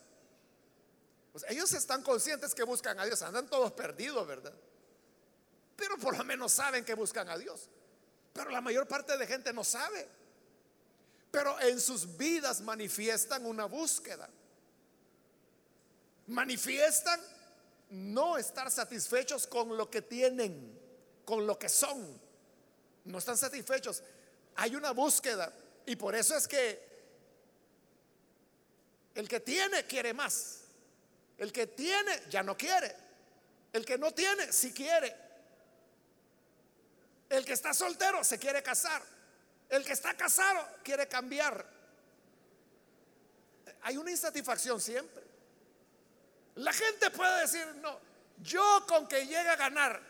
[1.32, 4.54] Pues ellos están conscientes que buscan a Dios, andan todos perdidos, ¿verdad?
[5.76, 7.68] Pero por lo menos saben que buscan a Dios.
[8.32, 10.08] Pero la mayor parte de gente no sabe.
[11.30, 14.28] Pero en sus vidas manifiestan una búsqueda.
[16.26, 17.20] Manifiestan
[17.90, 20.76] no estar satisfechos con lo que tienen,
[21.24, 22.20] con lo que son.
[23.04, 24.02] No están satisfechos.
[24.56, 25.52] Hay una búsqueda
[25.88, 26.86] y por eso es que
[29.14, 30.64] el que tiene quiere más.
[31.38, 32.94] El que tiene ya no quiere.
[33.72, 35.16] El que no tiene sí quiere.
[37.30, 39.02] El que está soltero se quiere casar.
[39.70, 41.66] El que está casado quiere cambiar.
[43.80, 45.24] Hay una insatisfacción siempre.
[46.56, 47.98] La gente puede decir, no,
[48.42, 50.02] yo con que llegue a ganar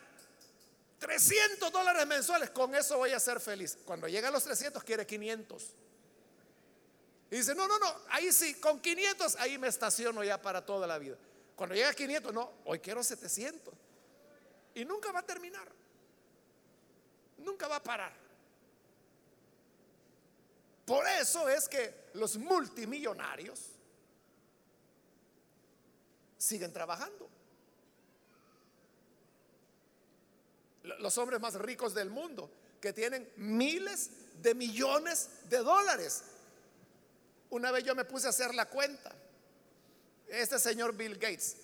[0.98, 3.78] 300 dólares mensuales, con eso voy a ser feliz.
[3.84, 5.74] Cuando llega a los 300 quiere 500.
[7.30, 10.87] Y dice, no, no, no, ahí sí, con 500 ahí me estaciono ya para toda
[10.87, 11.16] la vida.
[11.54, 13.74] Cuando llega a 500, no, hoy quiero 700.
[14.74, 15.68] Y nunca va a terminar.
[17.38, 18.12] Nunca va a parar.
[20.84, 23.61] Por eso es que los multimillonarios
[26.38, 27.28] siguen trabajando.
[30.98, 34.11] Los hombres más ricos del mundo, que tienen miles
[34.42, 36.22] de millones de dólares.
[37.51, 39.14] Una vez yo me puse a hacer la cuenta.
[40.29, 41.57] Este señor Bill Gates,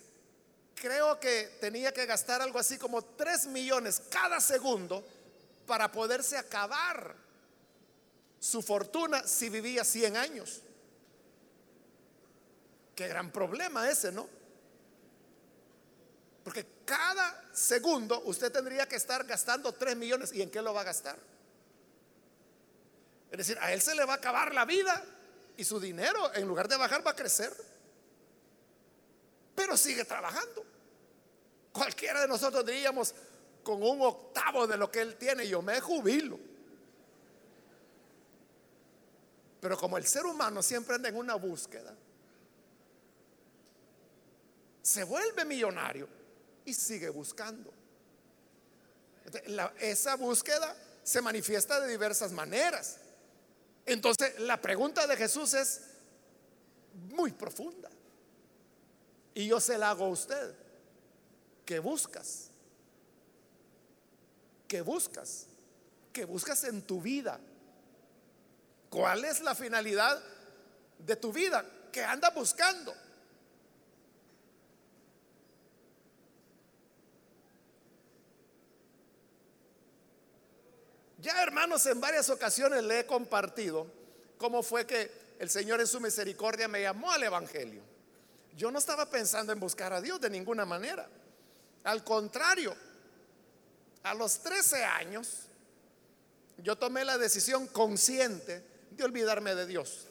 [0.73, 5.05] creo que tenía que gastar algo así como 3 millones cada segundo
[5.67, 7.15] para poderse acabar
[8.39, 10.61] su fortuna si vivía 100 años.
[12.95, 14.27] Qué gran problema ese, ¿no?
[16.45, 20.31] Porque cada segundo usted tendría que estar gastando 3 millones.
[20.31, 21.17] ¿Y en qué lo va a gastar?
[23.31, 25.03] Es decir, a él se le va a acabar la vida
[25.57, 27.51] y su dinero, en lugar de bajar, va a crecer.
[29.55, 30.63] Pero sigue trabajando.
[31.71, 33.15] Cualquiera de nosotros diríamos,
[33.63, 36.37] con un octavo de lo que él tiene, yo me jubilo.
[39.61, 41.95] Pero como el ser humano siempre anda en una búsqueda,
[44.83, 46.14] se vuelve millonario
[46.65, 47.73] y sigue buscando.
[49.79, 52.97] esa búsqueda se manifiesta de diversas maneras.
[53.85, 55.81] Entonces, la pregunta de Jesús es
[57.09, 57.89] muy profunda.
[59.33, 60.55] Y yo se la hago a usted.
[61.65, 62.49] ¿Qué buscas?
[64.67, 65.47] ¿Qué buscas?
[66.11, 67.39] ¿Qué buscas en tu vida?
[68.89, 70.23] ¿Cuál es la finalidad
[70.99, 72.93] de tu vida que andas buscando.
[81.25, 83.87] Ya hermanos, en varias ocasiones le he compartido
[84.37, 85.09] cómo fue que
[85.39, 87.81] el Señor en su misericordia me llamó al Evangelio.
[88.55, 91.09] Yo no estaba pensando en buscar a Dios de ninguna manera.
[91.83, 92.75] Al contrario,
[94.03, 95.47] a los 13 años,
[96.59, 100.05] yo tomé la decisión consciente de olvidarme de Dios.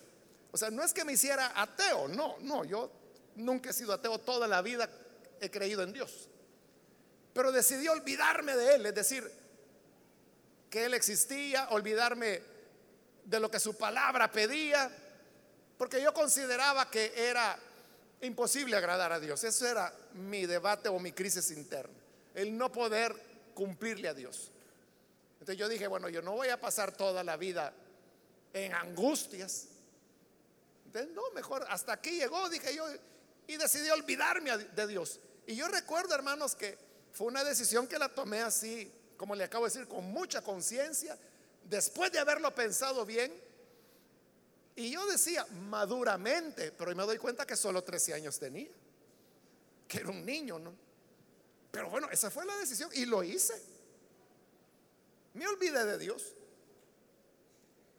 [0.50, 2.90] O sea, no es que me hiciera ateo, no, no, yo
[3.36, 4.90] nunca he sido ateo, toda la vida
[5.40, 6.28] he creído en Dios.
[7.32, 9.43] Pero decidí olvidarme de Él, es decir,
[10.74, 12.42] que Él existía, olvidarme
[13.24, 14.90] de lo que su palabra pedía,
[15.78, 17.56] porque yo consideraba que era
[18.22, 19.44] imposible agradar a Dios.
[19.44, 21.94] Eso era mi debate o mi crisis interna,
[22.34, 23.14] el no poder
[23.54, 24.50] cumplirle a Dios.
[25.34, 27.72] Entonces yo dije, bueno, yo no voy a pasar toda la vida
[28.52, 29.68] en angustias.
[30.86, 32.84] Entonces, no, mejor hasta aquí llegó, dije yo,
[33.46, 35.20] y decidí olvidarme de Dios.
[35.46, 36.76] Y yo recuerdo, hermanos, que
[37.12, 41.18] fue una decisión que la tomé así, como le acabo de decir, con mucha conciencia,
[41.64, 43.32] después de haberlo pensado bien.
[44.76, 48.70] Y yo decía, maduramente, pero me doy cuenta que solo 13 años tenía,
[49.86, 50.74] que era un niño, ¿no?
[51.70, 53.54] Pero bueno, esa fue la decisión y lo hice.
[55.34, 56.34] Me olvidé de Dios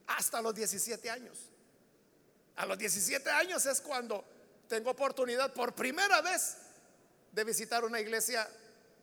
[0.08, 1.38] hasta los 17 años.
[2.56, 4.24] A los 17 años es cuando
[4.68, 6.58] tengo oportunidad por primera vez
[7.32, 8.48] de visitar una iglesia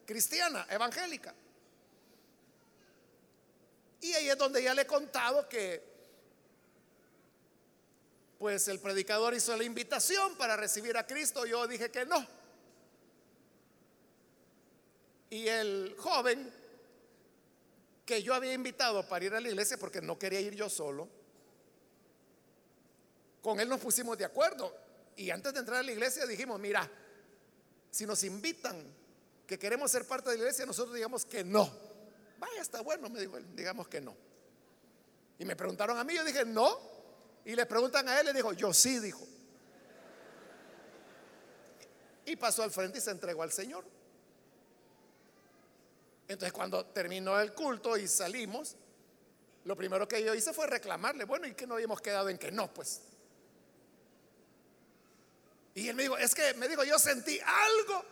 [0.07, 1.35] cristiana, evangélica.
[4.03, 5.91] Y ahí es donde ya le he contado que
[8.39, 12.27] pues el predicador hizo la invitación para recibir a Cristo, yo dije que no.
[15.31, 16.53] Y el joven
[18.05, 21.09] que yo había invitado para ir a la iglesia porque no quería ir yo solo,
[23.41, 24.77] con él nos pusimos de acuerdo.
[25.15, 26.91] Y antes de entrar a la iglesia dijimos, mira,
[27.93, 28.83] si nos invitan
[29.47, 31.92] que queremos ser parte de la iglesia, nosotros digamos que no.
[32.43, 34.17] Vaya, está bueno, me dijo digamos que no.
[35.39, 36.77] Y me preguntaron a mí, yo dije, no.
[37.45, 39.25] Y le preguntan a él, le dijo, yo sí, dijo.
[42.25, 43.85] Y pasó al frente y se entregó al Señor.
[46.27, 48.75] Entonces cuando terminó el culto y salimos,
[49.65, 52.51] lo primero que yo hice fue reclamarle, bueno, ¿y que no habíamos quedado en que
[52.51, 52.75] no?
[52.75, 53.03] Pues.
[55.77, 58.05] Y él me dijo, es que me dijo, yo sentí algo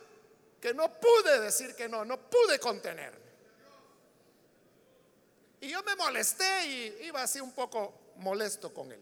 [0.61, 3.20] que no pude decir que no, no pude contenerme.
[5.61, 9.01] Y yo me molesté y iba así un poco molesto con él.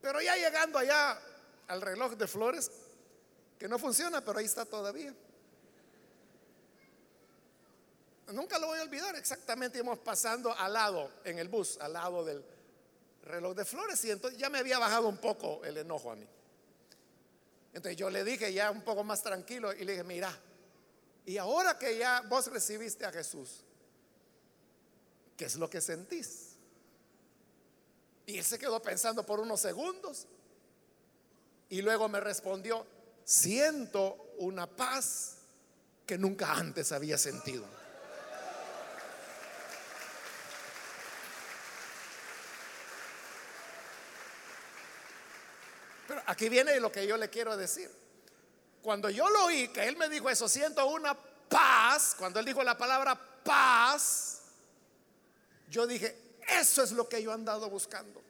[0.00, 1.20] Pero ya llegando allá
[1.66, 2.70] al reloj de flores,
[3.58, 5.12] que no funciona, pero ahí está todavía.
[8.32, 12.24] Nunca lo voy a olvidar, exactamente íbamos pasando al lado, en el bus, al lado
[12.24, 12.44] del
[13.22, 16.26] reloj de flores y entonces ya me había bajado un poco el enojo a mí.
[17.72, 20.32] Entonces yo le dije ya un poco más tranquilo y le dije, mira,
[21.26, 23.64] y ahora que ya vos recibiste a Jesús,
[25.36, 26.52] ¿qué es lo que sentís?
[28.26, 30.26] Y él se quedó pensando por unos segundos
[31.68, 32.86] y luego me respondió,
[33.24, 35.38] siento una paz
[36.06, 37.66] que nunca antes había sentido.
[46.26, 47.90] aquí viene lo que yo le quiero decir.
[48.86, 52.62] Cuando yo lo oí, que él me dijo eso, siento una paz, cuando él dijo
[52.62, 54.42] la palabra paz,
[55.68, 58.22] yo dije, eso es lo que yo he andado buscando.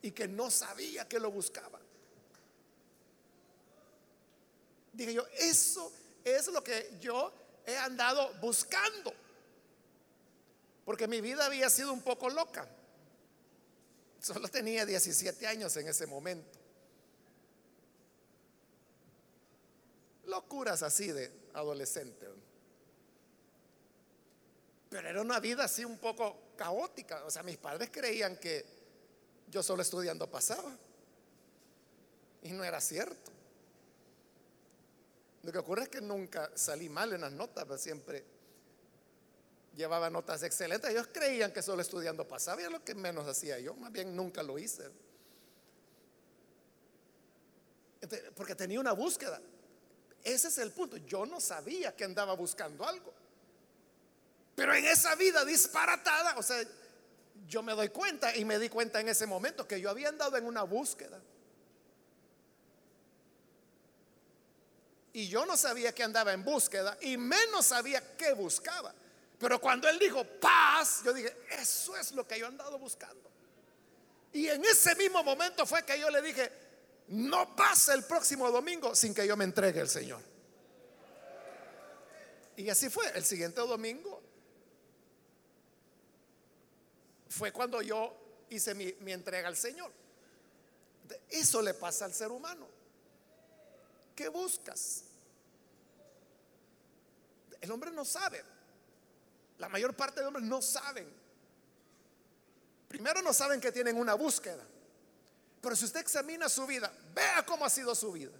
[0.00, 1.78] Y que no sabía que lo buscaba.
[4.94, 5.92] Dije yo, eso
[6.24, 7.34] es lo que yo
[7.66, 9.12] he andado buscando.
[10.86, 12.66] Porque mi vida había sido un poco loca.
[14.22, 16.59] Solo tenía 17 años en ese momento.
[20.30, 22.26] Locuras así de adolescente.
[24.88, 27.24] Pero era una vida así un poco caótica.
[27.24, 28.64] O sea, mis padres creían que
[29.48, 30.76] yo solo estudiando pasaba.
[32.42, 33.30] Y no era cierto.
[35.42, 38.24] Lo que ocurre es que nunca salí mal en las notas, pero siempre
[39.74, 40.90] llevaba notas excelentes.
[40.90, 44.14] Ellos creían que solo estudiando pasaba, y es lo que menos hacía yo, más bien
[44.14, 44.90] nunca lo hice.
[48.34, 49.40] porque tenía una búsqueda.
[50.24, 50.96] Ese es el punto.
[50.98, 53.12] Yo no sabía que andaba buscando algo.
[54.54, 56.62] Pero en esa vida disparatada, o sea,
[57.46, 60.36] yo me doy cuenta y me di cuenta en ese momento que yo había andado
[60.36, 61.20] en una búsqueda.
[65.12, 68.94] Y yo no sabía que andaba en búsqueda y menos sabía qué buscaba.
[69.38, 73.30] Pero cuando él dijo paz, yo dije, eso es lo que yo he andado buscando.
[74.32, 76.52] Y en ese mismo momento fue que yo le dije,
[77.10, 80.22] no pasa el próximo domingo sin que yo me entregue al Señor.
[82.56, 83.10] Y así fue.
[83.16, 84.22] El siguiente domingo
[87.28, 88.14] fue cuando yo
[88.50, 89.90] hice mi, mi entrega al Señor.
[91.28, 92.68] Eso le pasa al ser humano.
[94.14, 95.02] ¿Qué buscas?
[97.60, 98.44] El hombre no sabe.
[99.58, 101.12] La mayor parte de hombres no saben.
[102.86, 104.64] Primero no saben que tienen una búsqueda.
[105.60, 108.32] Pero si usted examina su vida, vea cómo ha sido su vida.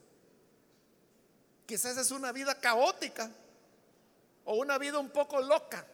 [1.66, 3.31] Quizás es una vida caótica
[4.45, 5.87] o una vida un poco loca,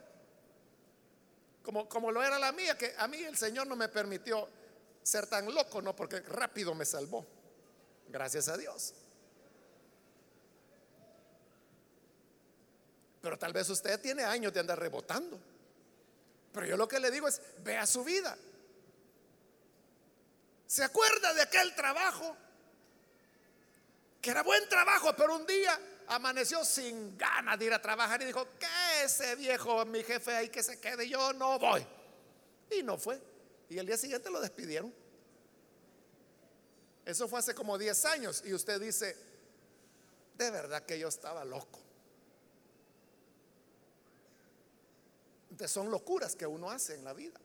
[1.63, 4.49] como, como lo era la mía, que a mí el Señor no me permitió
[5.03, 7.27] ser tan loco, no, porque rápido me salvó.
[8.09, 8.95] Gracias a Dios.
[13.21, 15.39] Pero tal vez usted tiene años de andar rebotando.
[16.53, 18.39] Pero yo lo que le digo es, vea su vida.
[20.67, 22.37] ¿Se acuerda de aquel trabajo?
[24.21, 28.27] Que era buen trabajo, pero un día amaneció sin ganas de ir a trabajar y
[28.27, 31.87] dijo, que ese viejo, mi jefe ahí que se quede, yo no voy.
[32.71, 33.21] Y no fue.
[33.69, 34.93] Y el día siguiente lo despidieron.
[37.05, 39.17] Eso fue hace como 10 años y usted dice,
[40.35, 41.79] de verdad que yo estaba loco.
[45.67, 47.41] Son locuras que uno hace en la vida.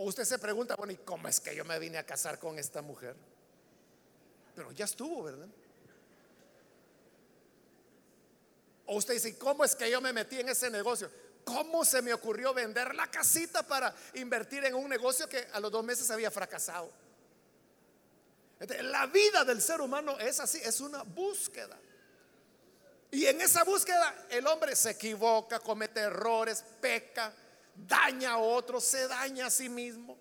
[0.00, 2.58] O usted se pregunta, bueno, ¿y cómo es que yo me vine a casar con
[2.58, 3.14] esta mujer?
[4.56, 5.46] Pero ya estuvo, ¿verdad?
[8.86, 11.10] O usted dice, ¿cómo es que yo me metí en ese negocio?
[11.44, 15.70] ¿Cómo se me ocurrió vender la casita para invertir en un negocio que a los
[15.70, 16.90] dos meses había fracasado?
[18.82, 21.78] la vida del ser humano es así, es una búsqueda.
[23.10, 27.34] Y en esa búsqueda el hombre se equivoca, comete errores, peca,
[27.74, 30.16] daña a otros, se daña a sí mismo.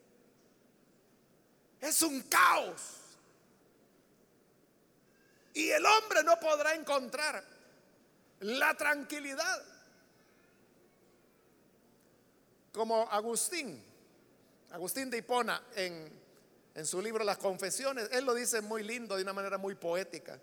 [1.81, 2.97] Es un caos.
[5.53, 7.43] Y el hombre no podrá encontrar
[8.41, 9.63] la tranquilidad.
[12.71, 13.83] Como Agustín,
[14.71, 16.11] Agustín de Hipona en,
[16.75, 20.39] en su libro Las Confesiones, él lo dice muy lindo, de una manera muy poética.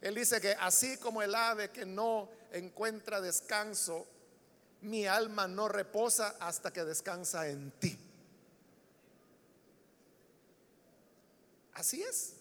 [0.00, 4.06] Él dice que así como el ave que no encuentra descanso
[4.82, 7.98] mi alma no reposa hasta que descansa en ti.
[11.74, 12.34] Así es.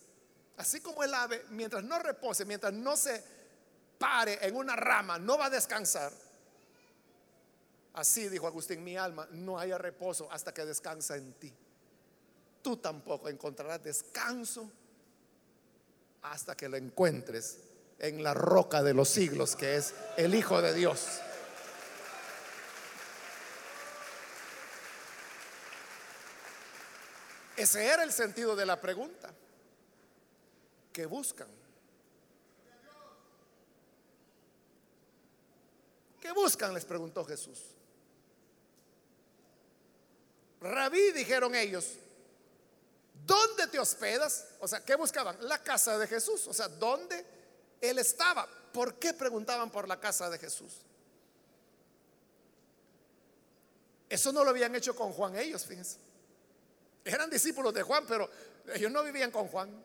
[0.57, 3.23] Así como el ave, mientras no repose, mientras no se
[3.97, 6.11] pare en una rama, no va a descansar.
[7.93, 11.53] Así dijo Agustín, mi alma no haya reposo hasta que descansa en ti.
[12.61, 14.69] Tú tampoco encontrarás descanso
[16.21, 17.59] hasta que lo encuentres
[17.99, 21.21] en la roca de los siglos, que es el Hijo de Dios.
[27.59, 29.33] Ese era el sentido de la pregunta.
[30.93, 31.49] ¿Qué buscan?
[36.21, 36.73] ¿Qué buscan?
[36.73, 37.59] Les preguntó Jesús.
[40.61, 41.95] Rabí, dijeron ellos,
[43.25, 44.47] ¿dónde te hospedas?
[44.61, 45.35] O sea, ¿qué buscaban?
[45.41, 46.47] La casa de Jesús.
[46.47, 47.25] O sea, ¿dónde
[47.81, 48.47] él estaba?
[48.71, 50.77] ¿Por qué preguntaban por la casa de Jesús?
[54.07, 56.08] Eso no lo habían hecho con Juan ellos, fíjense.
[57.03, 58.29] Eran discípulos de Juan, pero
[58.73, 59.83] ellos no vivían con Juan.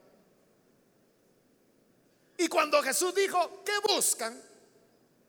[2.37, 4.41] Y cuando Jesús dijo, ¿qué buscan?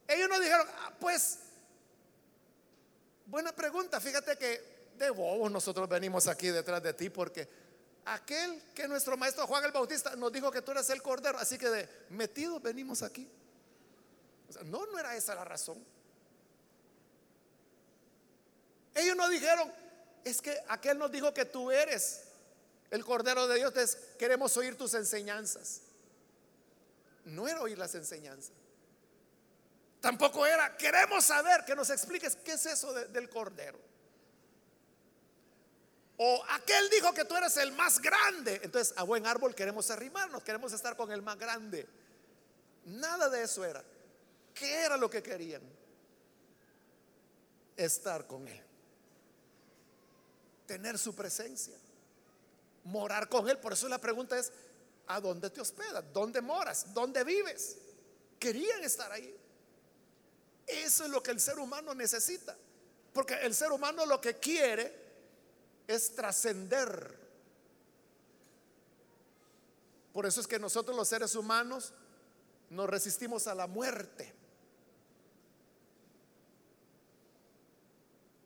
[0.08, 1.40] Ellos no dijeron, ah, pues,
[3.26, 7.48] buena pregunta, fíjate que de bobos nosotros venimos aquí detrás de ti porque
[8.06, 11.58] aquel que nuestro maestro Juan el Bautista nos dijo que tú eras el cordero, así
[11.58, 13.30] que de metidos venimos aquí.
[14.66, 15.84] no, no era esa la razón.
[18.94, 19.72] Ellos no dijeron,
[20.26, 22.24] es que aquel nos dijo que tú eres
[22.90, 25.82] el Cordero de Dios, entonces queremos oír tus enseñanzas.
[27.26, 28.52] No era oír las enseñanzas.
[30.02, 33.80] Tampoco era, queremos saber que nos expliques qué es eso del Cordero.
[36.18, 38.60] O aquel dijo que tú eres el más grande.
[38.64, 41.88] Entonces a buen árbol queremos arrimarnos, queremos estar con el más grande.
[42.86, 43.84] Nada de eso era.
[44.56, 45.62] ¿Qué era lo que querían?
[47.78, 48.66] Estar con Él
[50.66, 51.78] tener su presencia,
[52.84, 53.58] morar con Él.
[53.58, 54.52] Por eso la pregunta es,
[55.08, 56.04] ¿a dónde te hospedas?
[56.14, 56.94] ¿Dónde moras?
[56.94, 57.78] ¿Dónde vives?
[58.40, 59.36] Querían estar ahí.
[60.68, 62.56] Eso es lo que el ser humano necesita.
[63.14, 64.94] Porque el ser humano lo que quiere
[65.88, 67.26] es trascender.
[70.12, 71.94] Por eso es que nosotros los seres humanos
[72.70, 74.34] nos resistimos a la muerte.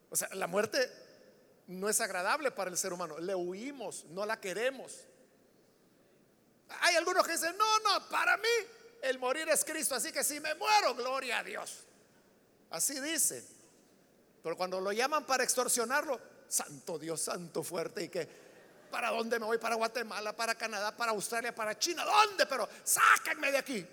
[0.10, 0.90] O sea, la muerte
[1.70, 3.20] no es agradable para el ser humano.
[3.20, 4.92] Le huimos, no la queremos.
[6.82, 8.50] Hay algunos que dicen, no, no, para mí
[9.04, 11.82] el morir es Cristo, así que si me muero, gloria a Dios.
[12.72, 13.46] Así dice.
[14.42, 18.28] Pero cuando lo llaman para extorsionarlo, santo Dios, santo fuerte, y que,
[18.90, 19.60] ¿para dónde me voy?
[19.60, 22.48] Para Guatemala, para Canadá, para Australia, para China, ¿dónde?
[22.48, 23.86] Pero sáquenme de aquí.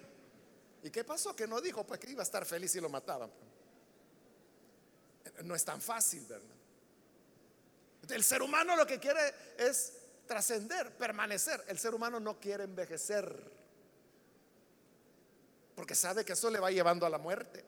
[0.82, 1.36] ¿Y qué pasó?
[1.36, 3.30] Que no dijo, pues que iba a estar feliz si lo mataban.
[5.44, 6.55] No es tan fácil, ¿verdad?
[8.08, 9.92] El ser humano lo que quiere es
[10.26, 11.64] trascender, permanecer.
[11.68, 13.56] El ser humano no quiere envejecer.
[15.74, 17.64] Porque sabe que eso le va llevando a la muerte.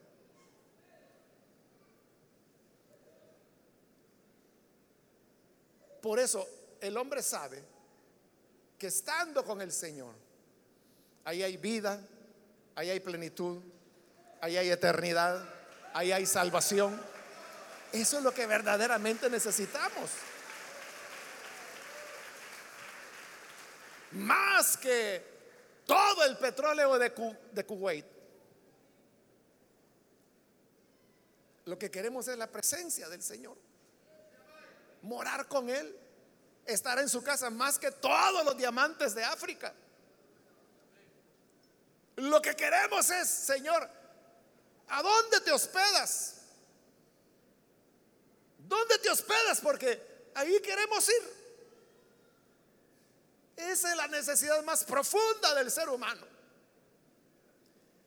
[6.00, 6.48] Por eso
[6.80, 7.62] el hombre sabe
[8.78, 10.14] que estando con el Señor,
[11.24, 12.00] ahí hay vida,
[12.76, 13.60] ahí hay plenitud,
[14.40, 15.44] ahí hay eternidad,
[15.92, 16.98] ahí hay salvación.
[17.92, 20.10] Eso es lo que verdaderamente necesitamos.
[24.12, 25.24] Más que
[25.86, 28.06] todo el petróleo de, Kuwait.
[31.64, 33.56] Lo que queremos es la presencia del Señor.
[35.02, 35.98] Morar con Él.
[36.64, 39.74] Estar en su casa más que todos los diamantes de África.
[42.16, 43.88] Lo que queremos es, Señor,
[44.88, 46.34] ¿a dónde te hospedas?
[48.58, 49.60] ¿Dónde te hospedas?
[49.62, 51.37] Porque ahí queremos ir.
[53.58, 56.24] Esa es la necesidad más profunda del ser humano.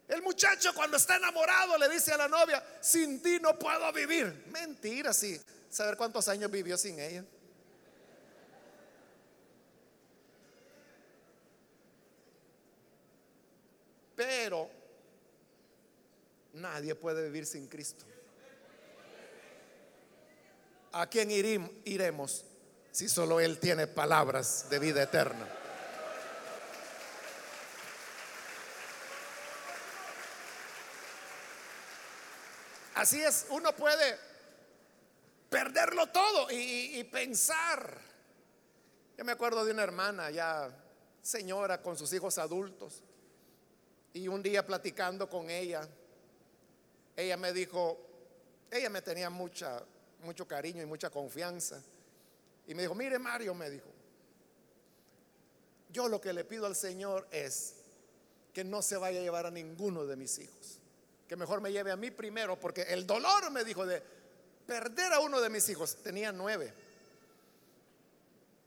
[0.08, 4.46] El muchacho cuando está enamorado le dice a la novia, sin ti no puedo vivir.
[4.48, 5.40] Mentira, sí.
[5.70, 7.26] Saber cuántos años vivió sin ella.
[14.16, 14.70] Pero
[16.54, 18.06] nadie puede vivir sin Cristo.
[20.94, 22.46] ¿A quién iremos
[22.92, 25.48] si solo Él tiene palabras de vida eterna?
[32.96, 34.16] Así es, uno puede
[35.50, 38.00] perderlo todo y, pensar.
[39.18, 40.70] Yo me acuerdo de una hermana ya
[41.22, 43.04] señora con sus hijos adultos
[44.14, 45.88] y un día platicando con ella,
[47.16, 48.00] ella me dijo,
[48.70, 49.84] ella me tenía mucha
[50.24, 51.82] mucho cariño y mucha confianza.
[52.68, 53.88] Y me dijo, mire Mario, me dijo,
[55.92, 57.76] yo lo que le pido al Señor es
[58.54, 60.80] que no se vaya a llevar a ninguno de mis hijos,
[61.28, 64.02] que mejor me lleve a mí primero, porque el dolor, me dijo, de
[64.66, 66.74] perder a uno de mis hijos, tenía nueve,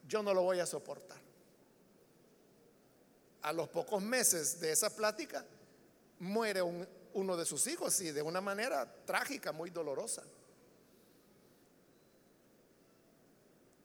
[0.07, 1.18] yo no lo voy a soportar.
[3.42, 5.45] A los pocos meses de esa plática,
[6.18, 10.22] muere uno de sus hijos y de una manera trágica, muy dolorosa.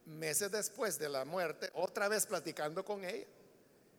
[0.10, 3.26] Meses después de la muerte, otra vez platicando con ella,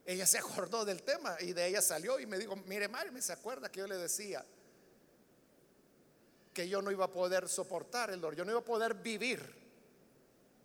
[0.04, 3.22] ella se acordó del tema y de ella salió y me dijo, mire Mario, me
[3.22, 4.44] se acuerda que yo le decía
[6.52, 9.40] que yo no iba a poder soportar el dolor, yo no iba a poder vivir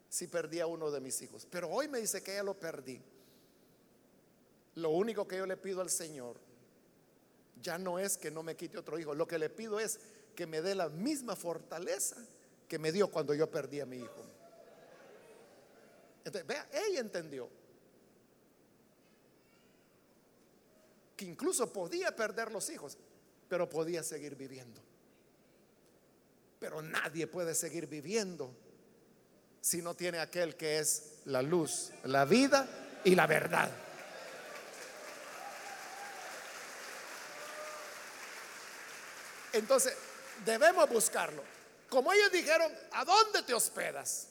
[0.10, 1.48] si perdía uno de mis hijos.
[1.50, 3.02] Pero hoy me dice que ya lo perdí.
[4.76, 6.38] Lo único que yo le pido al Señor
[7.62, 10.00] ya no es que no me quite otro hijo, lo que le pido es
[10.36, 12.18] que me dé la misma fortaleza
[12.68, 14.35] que me dio cuando yo perdí a mi hijo.
[16.26, 17.48] Entonces, vea, ella entendió
[21.16, 22.98] que incluso podía perder los hijos,
[23.48, 24.82] pero podía seguir viviendo.
[26.60, 28.52] Pero nadie puede seguir viviendo
[29.62, 32.68] si no tiene aquel que es la luz, la vida
[33.04, 33.70] y la verdad.
[39.54, 39.94] Entonces,
[40.44, 41.44] debemos buscarlo.
[41.88, 44.28] Como ellos dijeron, ¿a dónde te hospedas?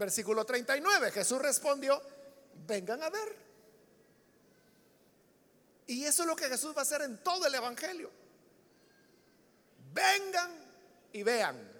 [0.00, 2.02] Versículo 39, Jesús respondió,
[2.66, 3.36] vengan a ver.
[5.88, 8.10] Y eso es lo que Jesús va a hacer en todo el Evangelio.
[9.92, 10.52] Vengan
[11.12, 11.70] y vean.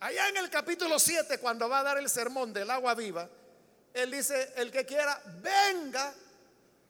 [0.00, 3.30] Allá en el capítulo 7, cuando va a dar el sermón del agua viva,
[3.94, 6.12] Él dice, el que quiera, venga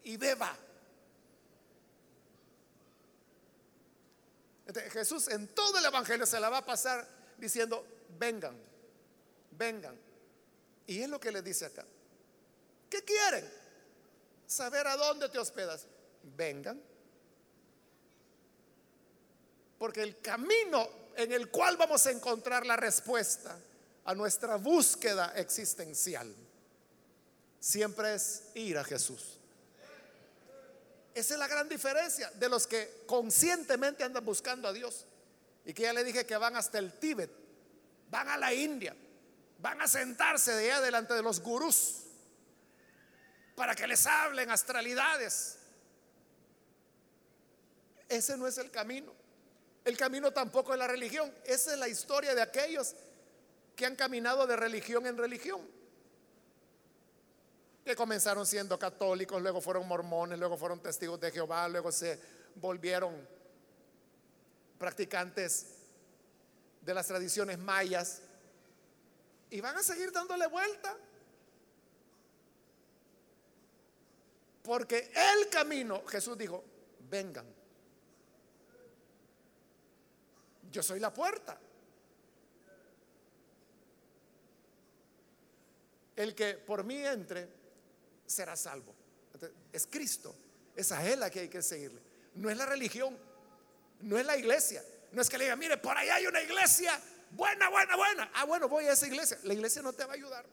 [0.02, 0.56] y beba.
[4.90, 7.06] Jesús en todo el Evangelio se la va a pasar
[7.38, 7.86] diciendo,
[8.18, 8.56] vengan,
[9.52, 9.98] vengan.
[10.86, 11.84] Y es lo que le dice acá.
[12.88, 13.48] ¿Qué quieren?
[14.46, 15.86] Saber a dónde te hospedas.
[16.22, 16.80] Vengan.
[19.78, 23.58] Porque el camino en el cual vamos a encontrar la respuesta
[24.04, 26.34] a nuestra búsqueda existencial
[27.60, 29.38] siempre es ir a Jesús.
[31.14, 35.04] Esa es la gran diferencia de los que conscientemente andan buscando a Dios
[35.64, 37.30] y que ya le dije que van hasta el Tíbet,
[38.10, 38.94] van a la India,
[39.58, 42.04] van a sentarse de allá delante de los gurús
[43.54, 45.58] para que les hablen astralidades.
[48.08, 49.12] Ese no es el camino.
[49.84, 51.32] El camino tampoco es la religión.
[51.44, 52.94] Esa es la historia de aquellos
[53.74, 55.60] que han caminado de religión en religión.
[57.84, 62.20] Que comenzaron siendo católicos, luego fueron mormones, luego fueron testigos de Jehová, luego se
[62.56, 63.26] volvieron
[64.78, 65.77] practicantes
[66.88, 68.22] de las tradiciones mayas
[69.50, 70.96] y van a seguir dándole vuelta.
[74.62, 76.64] Porque el camino, Jesús dijo,
[77.10, 77.44] vengan.
[80.72, 81.60] Yo soy la puerta.
[86.16, 87.50] El que por mí entre
[88.24, 88.94] será salvo.
[89.70, 90.34] Es Cristo.
[90.74, 92.00] Es a Él a que hay que seguirle.
[92.36, 93.14] No es la religión.
[94.00, 94.82] No es la iglesia.
[95.12, 97.00] No es que le diga, mire, por ahí hay una iglesia
[97.30, 98.30] buena, buena, buena.
[98.34, 99.38] Ah, bueno, voy a esa iglesia.
[99.44, 100.44] La iglesia no te va a ayudar.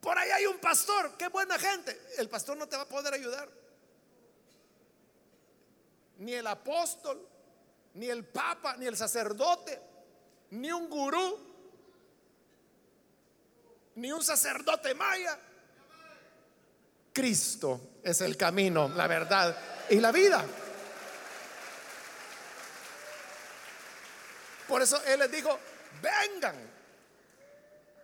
[0.00, 1.98] Por ahí hay un pastor, qué buena gente.
[2.18, 3.48] El pastor no te va a poder ayudar.
[6.18, 7.26] Ni el apóstol,
[7.94, 9.80] ni el papa, ni el sacerdote,
[10.50, 11.38] ni un gurú,
[13.96, 15.38] ni un sacerdote maya.
[17.12, 19.56] Cristo es el camino, la verdad
[19.88, 20.44] y la vida.
[24.68, 25.58] Por eso Él les dijo,
[26.00, 26.56] vengan,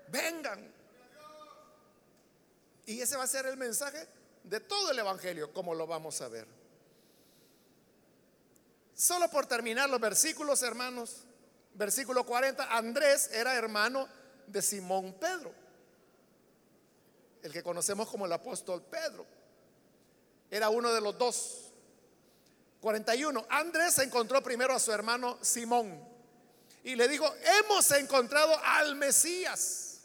[0.09, 0.73] vengan.
[2.87, 4.07] Y ese va a ser el mensaje
[4.45, 6.47] de todo el Evangelio, como lo vamos a ver.
[8.95, 11.25] Solo por terminar los versículos, hermanos.
[11.75, 14.09] Versículo 40, Andrés era hermano
[14.47, 15.55] de Simón Pedro,
[17.43, 19.25] el que conocemos como el apóstol Pedro.
[20.51, 21.67] Era uno de los dos.
[22.81, 26.10] 41, Andrés encontró primero a su hermano Simón
[26.83, 30.01] y le dijo, hemos encontrado al Mesías.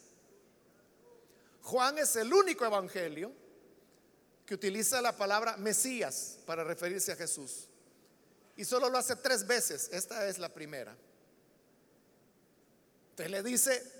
[1.63, 3.31] Juan es el único evangelio
[4.45, 7.67] que utiliza la palabra Mesías para referirse a Jesús.
[8.57, 9.89] Y solo lo hace tres veces.
[9.91, 10.95] Esta es la primera.
[13.11, 13.91] Entonces le dice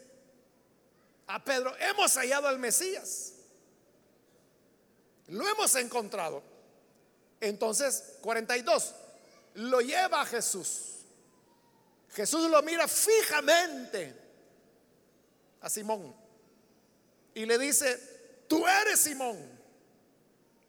[1.28, 3.34] a Pedro, hemos hallado al Mesías.
[5.28, 6.44] Lo hemos encontrado.
[7.40, 8.94] Entonces, 42,
[9.56, 10.95] lo lleva a Jesús.
[12.16, 14.16] Jesús lo mira fijamente
[15.60, 16.16] a Simón
[17.34, 19.38] y le dice, tú eres Simón,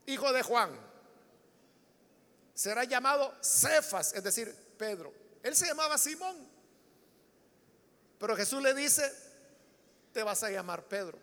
[0.06, 0.76] hijo de Juan.
[2.52, 5.12] Será llamado Cefas, es decir, Pedro.
[5.44, 6.36] Él se llamaba Simón.
[8.18, 9.08] Pero Jesús le dice,
[10.12, 11.16] te vas a llamar Pedro.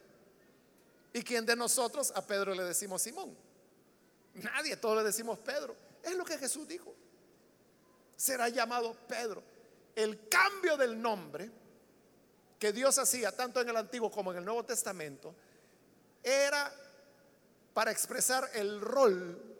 [1.12, 3.36] ¿Y quién de nosotros a Pedro le decimos Simón?
[4.36, 5.76] Nadie, todos le decimos Pedro.
[6.02, 6.96] Es lo que Jesús dijo.
[8.16, 9.53] Será llamado Pedro
[9.96, 11.50] el cambio del nombre
[12.60, 15.36] que Dios hacía tanto en el Antiguo como en el Nuevo Testamento
[16.24, 16.74] era
[17.74, 19.54] para expresar el rol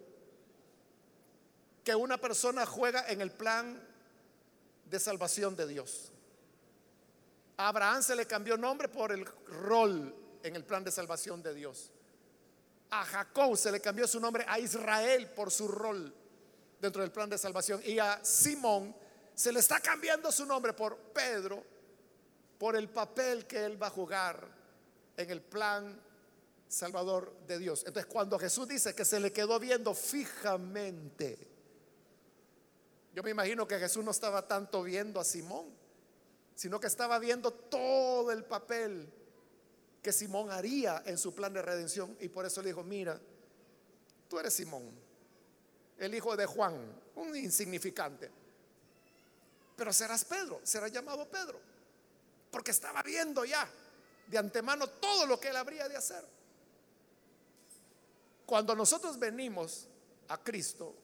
[1.84, 3.80] que una persona juega en el plan
[4.86, 6.10] de salvación de Dios.
[7.56, 11.54] A Abraham se le cambió nombre por el rol en el plan de salvación de
[11.54, 11.90] Dios.
[12.90, 16.14] A Jacob se le cambió su nombre a Israel por su rol
[16.80, 17.80] dentro del plan de salvación.
[17.84, 18.94] Y a Simón
[19.34, 21.62] se le está cambiando su nombre por Pedro
[22.58, 24.46] por el papel que él va a jugar
[25.16, 26.00] en el plan
[26.68, 27.84] salvador de Dios.
[27.86, 31.48] Entonces cuando Jesús dice que se le quedó viendo fijamente,
[33.12, 35.66] yo me imagino que Jesús no estaba tanto viendo a Simón,
[36.54, 39.08] sino que estaba viendo todo el papel
[40.00, 42.16] que Simón haría en su plan de redención.
[42.20, 43.20] Y por eso le dijo, mira,
[44.28, 44.90] tú eres Simón,
[45.98, 46.74] el hijo de Juan,
[47.16, 48.43] un insignificante
[49.76, 51.60] pero serás Pedro, será llamado Pedro,
[52.50, 53.68] porque estaba viendo ya
[54.26, 56.24] de antemano todo lo que él habría de hacer.
[58.46, 59.88] Cuando nosotros venimos
[60.28, 60.94] a Cristo,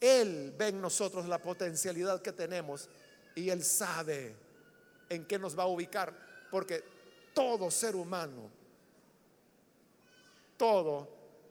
[0.00, 2.88] Él ve en nosotros la potencialidad que tenemos
[3.34, 4.36] y Él sabe
[5.08, 6.14] en qué nos va a ubicar,
[6.50, 6.84] porque
[7.34, 8.50] todo ser humano,
[10.56, 11.08] todo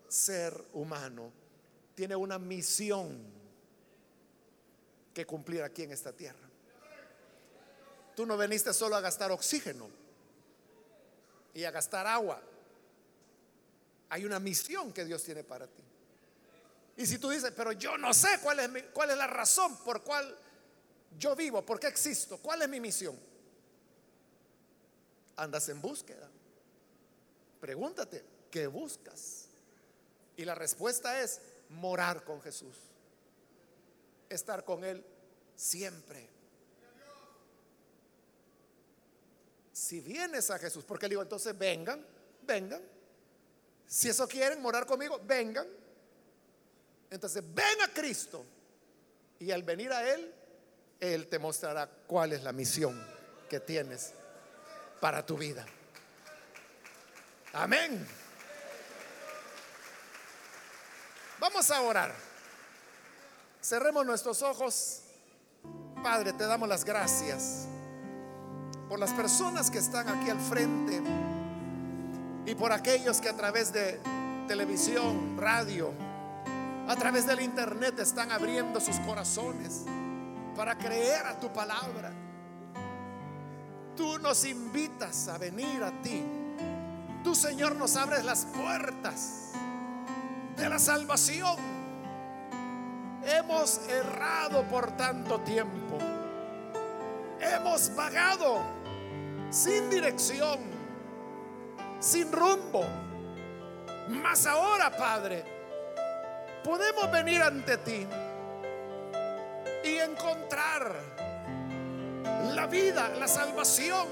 [0.07, 1.31] ser humano
[1.95, 3.36] tiene una misión
[5.17, 6.47] que cumplir aquí en esta tierra.
[8.15, 9.89] Tú no veniste solo a gastar oxígeno
[11.55, 12.39] y a gastar agua.
[14.09, 15.81] Hay una misión que Dios tiene para ti.
[16.97, 20.03] Y si tú dices, pero yo no sé cuál es, cuál es la razón por
[20.03, 20.37] cual
[21.17, 23.19] yo vivo, por qué existo, cuál es mi misión,
[25.35, 26.29] andas en búsqueda.
[27.59, 29.47] Pregúntate, ¿qué buscas?
[30.35, 32.86] Y la respuesta es morar con Jesús
[34.29, 35.03] estar con Él
[35.55, 36.29] siempre.
[39.71, 42.03] Si vienes a Jesús, porque le digo, entonces vengan,
[42.41, 42.81] vengan.
[43.85, 45.67] Si eso quieren morar conmigo, vengan.
[47.09, 48.43] Entonces ven a Cristo.
[49.39, 50.33] Y al venir a Él,
[50.99, 53.01] Él te mostrará cuál es la misión
[53.49, 54.13] que tienes
[54.99, 55.65] para tu vida.
[57.53, 58.05] Amén.
[61.39, 62.26] Vamos a orar.
[63.67, 65.01] Cerremos nuestros ojos.
[66.01, 67.67] Padre, te damos las gracias
[68.87, 71.01] por las personas que están aquí al frente
[72.45, 73.99] y por aquellos que a través de
[74.47, 75.91] televisión, radio,
[76.87, 79.81] a través del internet están abriendo sus corazones
[80.55, 82.13] para creer a tu palabra.
[83.97, 86.23] Tú nos invitas a venir a ti.
[87.21, 89.51] Tú, Señor, nos abres las puertas
[90.55, 91.76] de la salvación.
[93.27, 95.97] Hemos errado por tanto tiempo.
[97.41, 98.61] Hemos vagado
[99.49, 100.59] sin dirección,
[101.99, 102.85] sin rumbo.
[104.07, 105.43] Mas ahora, Padre,
[106.63, 108.07] podemos venir ante ti
[109.83, 110.95] y encontrar
[112.53, 114.07] la vida, la salvación,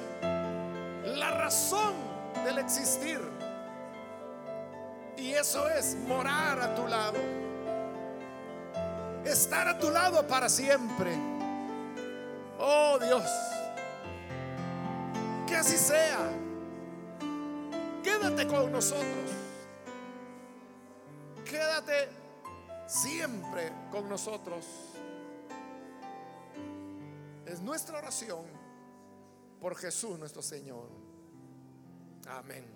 [1.06, 1.94] la razón
[2.44, 3.22] del existir.
[5.16, 7.18] Y eso es morar a tu lado,
[9.26, 11.16] estar a tu lado para siempre.
[12.60, 13.30] Oh Dios,
[15.48, 16.32] que así sea.
[18.04, 19.32] Quédate con nosotros.
[21.44, 22.10] Quédate
[22.88, 24.66] siempre con nosotros.
[27.46, 28.46] Es nuestra oración
[29.60, 30.90] por Jesús nuestro Señor.
[32.28, 32.75] Amén.